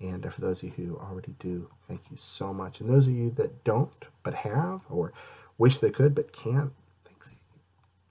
And 0.00 0.30
for 0.32 0.40
those 0.40 0.62
of 0.62 0.78
you 0.78 0.86
who 0.86 0.96
already 0.96 1.34
do, 1.38 1.68
thank 1.86 2.00
you 2.10 2.16
so 2.16 2.52
much. 2.52 2.80
And 2.80 2.90
those 2.90 3.06
of 3.06 3.12
you 3.12 3.30
that 3.32 3.64
don't 3.64 3.92
but 4.22 4.34
have, 4.34 4.80
or 4.90 5.12
wish 5.58 5.78
they 5.78 5.90
could 5.90 6.14
but 6.14 6.32
can't. 6.32 6.72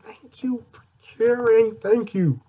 Thank 0.03 0.43
you 0.43 0.63
for 0.71 0.83
caring. 1.01 1.75
Thank 1.75 2.13
you. 2.13 2.41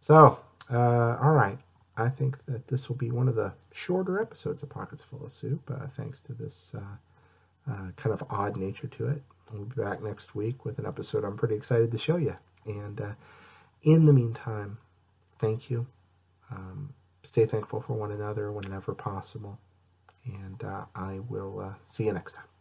So, 0.00 0.38
uh, 0.70 1.18
all 1.20 1.32
right. 1.32 1.58
I 1.96 2.08
think 2.08 2.44
that 2.46 2.68
this 2.68 2.88
will 2.88 2.96
be 2.96 3.10
one 3.10 3.28
of 3.28 3.34
the 3.34 3.52
shorter 3.72 4.20
episodes 4.20 4.62
of 4.62 4.70
Pockets 4.70 5.02
Full 5.02 5.24
of 5.24 5.30
Soup, 5.30 5.60
uh, 5.70 5.86
thanks 5.88 6.20
to 6.22 6.32
this 6.32 6.74
uh, 6.74 7.70
uh, 7.70 7.90
kind 7.96 8.12
of 8.14 8.24
odd 8.30 8.56
nature 8.56 8.88
to 8.88 9.08
it. 9.08 9.22
We'll 9.52 9.66
be 9.66 9.82
back 9.82 10.02
next 10.02 10.34
week 10.34 10.64
with 10.64 10.78
an 10.78 10.86
episode 10.86 11.24
I'm 11.24 11.36
pretty 11.36 11.54
excited 11.54 11.90
to 11.92 11.98
show 11.98 12.16
you. 12.16 12.36
And 12.66 13.00
uh, 13.00 13.12
in 13.82 14.06
the 14.06 14.12
meantime, 14.12 14.78
thank 15.38 15.70
you. 15.70 15.86
Um, 16.50 16.94
stay 17.22 17.46
thankful 17.46 17.80
for 17.82 17.94
one 17.94 18.12
another 18.12 18.52
whenever 18.52 18.94
possible. 18.94 19.58
And 20.24 20.62
uh, 20.62 20.86
I 20.94 21.20
will 21.28 21.60
uh, 21.60 21.74
see 21.84 22.04
you 22.04 22.12
next 22.12 22.34
time. 22.34 22.51